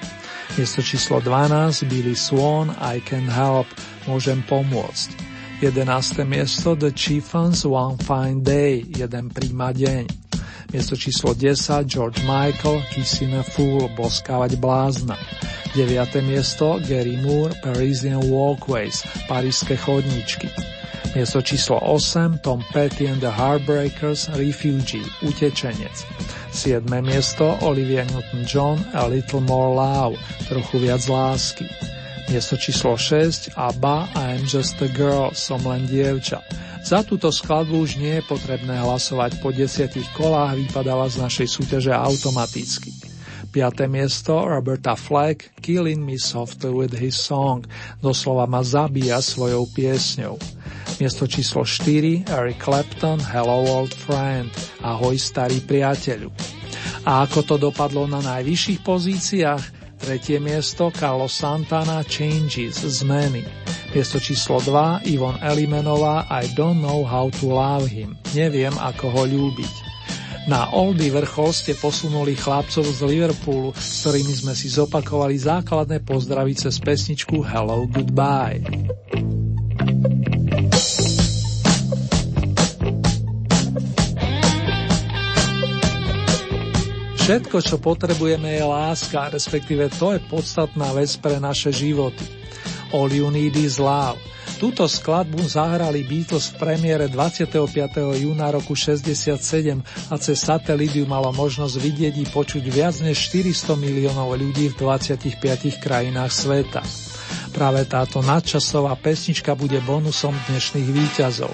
Miesto 0.56 0.80
číslo 0.80 1.20
12 1.20 1.84
Billy 1.92 2.16
Swan 2.16 2.72
I 2.80 3.04
Can 3.04 3.28
Help, 3.28 3.68
môžem 4.08 4.40
pomôcť. 4.48 5.12
11. 5.60 6.24
miesto 6.24 6.80
The 6.80 6.96
Chieftains 6.96 7.68
One 7.68 8.00
Fine 8.00 8.46
Day, 8.46 8.88
jeden 8.88 9.34
príma 9.34 9.76
deň. 9.76 10.08
Miesto 10.72 10.96
číslo 10.96 11.36
10 11.36 11.84
George 11.90 12.24
Michael 12.24 12.84
Kissing 12.96 13.36
a 13.36 13.44
Fool, 13.44 13.92
boskávať 14.00 14.56
blázna. 14.62 15.20
9. 15.76 16.24
miesto 16.24 16.80
Gary 16.88 17.20
Moore 17.20 17.52
Parisian 17.60 18.24
Walkways, 18.24 19.04
paríske 19.28 19.76
chodničky. 19.76 20.77
Miesto 21.18 21.42
číslo 21.42 21.82
8 21.82 22.46
Tom 22.46 22.62
Petty 22.70 23.10
and 23.10 23.18
the 23.26 23.34
Heartbreakers 23.34 24.30
Refugee, 24.38 25.02
utečenec. 25.26 26.06
7. 26.54 26.86
miesto 27.02 27.58
Olivia 27.66 28.06
Newton-John 28.06 28.94
A 28.94 29.10
Little 29.10 29.42
More 29.42 29.74
Love, 29.74 30.22
trochu 30.46 30.78
viac 30.78 31.10
lásky. 31.10 31.66
Miesto 32.30 32.54
číslo 32.62 32.94
6 32.94 33.50
ABBA 33.58 34.14
I 34.14 34.38
am 34.38 34.46
just 34.46 34.78
a 34.78 34.90
girl, 34.94 35.34
som 35.34 35.58
len 35.66 35.90
dievča. 35.90 36.46
Za 36.86 37.02
túto 37.02 37.34
skladbu 37.34 37.82
už 37.82 37.98
nie 37.98 38.22
je 38.22 38.24
potrebné 38.30 38.78
hlasovať, 38.78 39.42
po 39.42 39.50
desiatich 39.50 40.06
kolách 40.14 40.54
vypadáva 40.54 41.10
z 41.10 41.18
našej 41.18 41.48
súťaže 41.50 41.98
automaticky. 41.98 42.94
5. 43.50 43.90
miesto 43.90 44.38
Roberta 44.46 44.94
Fleck 44.94 45.50
Killing 45.66 46.06
Me 46.06 46.22
Softly 46.22 46.70
with 46.70 46.94
His 46.94 47.18
Song, 47.18 47.66
doslova 48.06 48.46
ma 48.46 48.62
zabíja 48.62 49.18
svojou 49.18 49.66
piesňou. 49.74 50.57
Miesto 50.98 51.30
číslo 51.30 51.62
4 51.62 52.26
Eric 52.26 52.58
Clapton 52.58 53.22
Hello 53.22 53.62
Old 53.70 53.94
Friend 53.94 54.50
Ahoj 54.82 55.14
starý 55.14 55.62
priateľu. 55.62 56.34
A 57.06 57.22
ako 57.22 57.40
to 57.46 57.56
dopadlo 57.70 58.10
na 58.10 58.18
najvyšších 58.26 58.82
pozíciách? 58.82 59.64
Tretie 60.02 60.42
miesto 60.42 60.90
Carlos 60.90 61.38
Santana 61.38 62.02
Changes 62.02 62.82
Zmeny. 62.82 63.46
Miesto 63.94 64.18
číslo 64.18 64.58
2 64.58 65.06
Ivon 65.14 65.38
Elimenová 65.38 66.26
I 66.34 66.50
don't 66.58 66.82
know 66.82 67.06
how 67.06 67.30
to 67.42 67.46
love 67.46 67.86
him. 67.86 68.18
Neviem, 68.34 68.74
ako 68.82 69.14
ho 69.14 69.24
ľúbiť. 69.30 69.74
Na 70.50 70.72
Oldy 70.74 71.14
vrchol 71.14 71.52
ste 71.52 71.76
posunuli 71.76 72.34
chlapcov 72.34 72.88
z 72.88 73.04
Liverpoolu, 73.06 73.76
s 73.76 74.02
ktorými 74.02 74.34
sme 74.34 74.54
si 74.58 74.72
zopakovali 74.72 75.36
základné 75.38 76.02
pozdravy 76.02 76.56
cez 76.56 76.80
pesničku 76.82 77.44
Hello 77.44 77.86
Goodbye. 77.86 78.64
Všetko, 87.28 87.60
čo 87.60 87.76
potrebujeme, 87.76 88.56
je 88.56 88.64
láska, 88.64 89.28
respektíve 89.28 89.92
to 90.00 90.16
je 90.16 90.24
podstatná 90.32 90.96
vec 90.96 91.12
pre 91.20 91.44
naše 91.44 91.76
životy. 91.76 92.24
All 92.96 93.12
you 93.12 93.28
need 93.28 93.52
is 93.60 93.84
love. 93.84 94.16
Túto 94.64 94.88
skladbu 94.88 95.44
zahrali 95.44 96.08
Beatles 96.08 96.56
v 96.56 96.64
premiére 96.64 97.12
25. 97.12 97.68
júna 98.24 98.48
roku 98.48 98.80
67 98.80 99.44
a 100.08 100.16
cez 100.16 100.40
satelit 100.40 100.96
ju 100.96 101.04
malo 101.04 101.36
možnosť 101.36 101.76
vidieť 101.76 102.16
i 102.16 102.26
počuť 102.32 102.64
viac 102.72 102.96
než 103.04 103.20
400 103.28 103.76
miliónov 103.76 104.32
ľudí 104.40 104.72
v 104.72 104.88
25 104.88 105.84
krajinách 105.84 106.32
sveta. 106.32 106.80
Práve 107.52 107.84
táto 107.92 108.24
nadčasová 108.24 108.96
pesnička 108.96 109.52
bude 109.52 109.84
bonusom 109.84 110.32
dnešných 110.48 110.90
výťazov. 110.96 111.52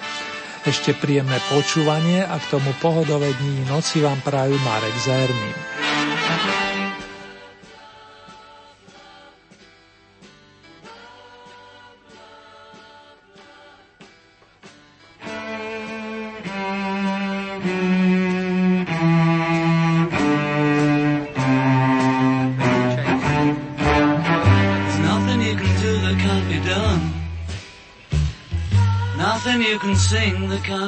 Ešte 0.63 0.95
príjemné 0.95 1.43
počúvanie 1.51 2.23
a 2.23 2.39
k 2.39 2.55
tomu 2.55 2.71
pohodové 2.79 3.35
dní 3.35 3.67
noci 3.67 3.99
vám 3.99 4.23
prajú 4.23 4.55
Marek 4.63 4.95
Zernín. 4.95 5.72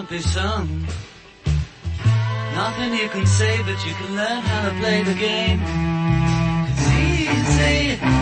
Be 0.09 0.19
sung. 0.19 0.85
Nothing 2.53 2.93
you 2.93 3.09
can 3.09 3.25
say, 3.25 3.61
but 3.63 3.85
you 3.85 3.93
can 3.93 4.15
learn 4.15 4.41
how 4.41 4.69
to 4.69 4.75
play 4.79 5.03
the 5.03 5.13
game. 5.13 5.61
It's 6.69 7.99
easy. 7.99 8.14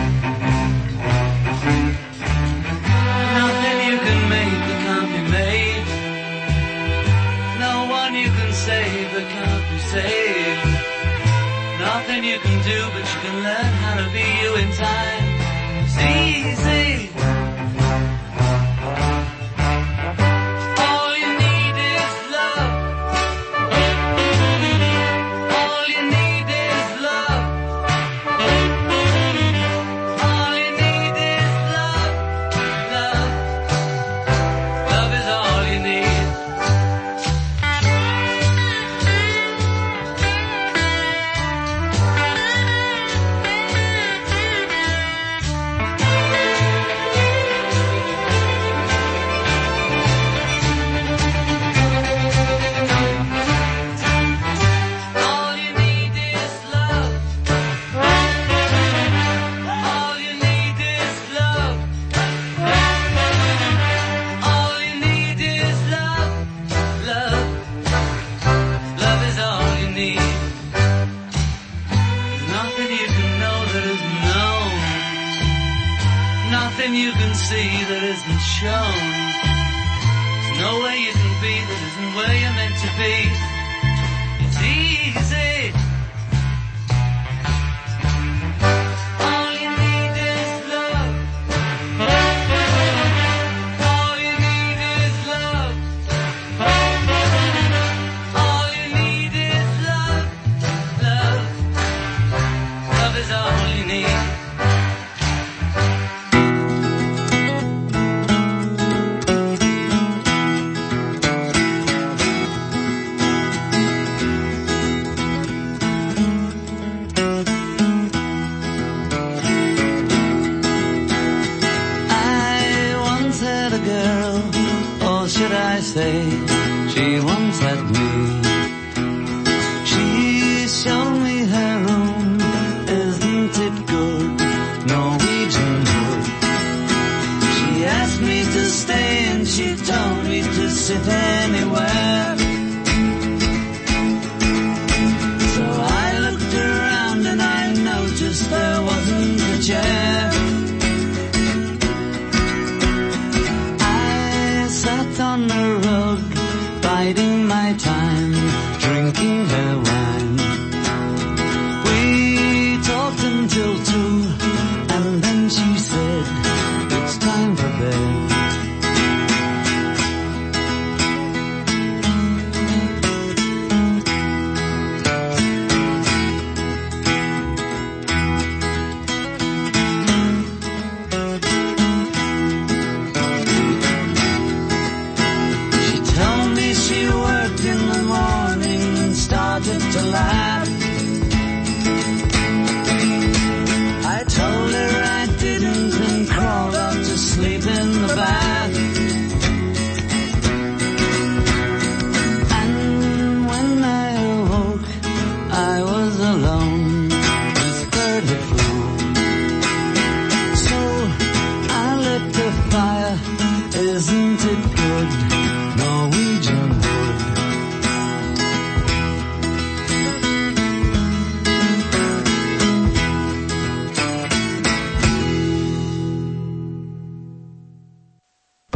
show. 78.64 79.13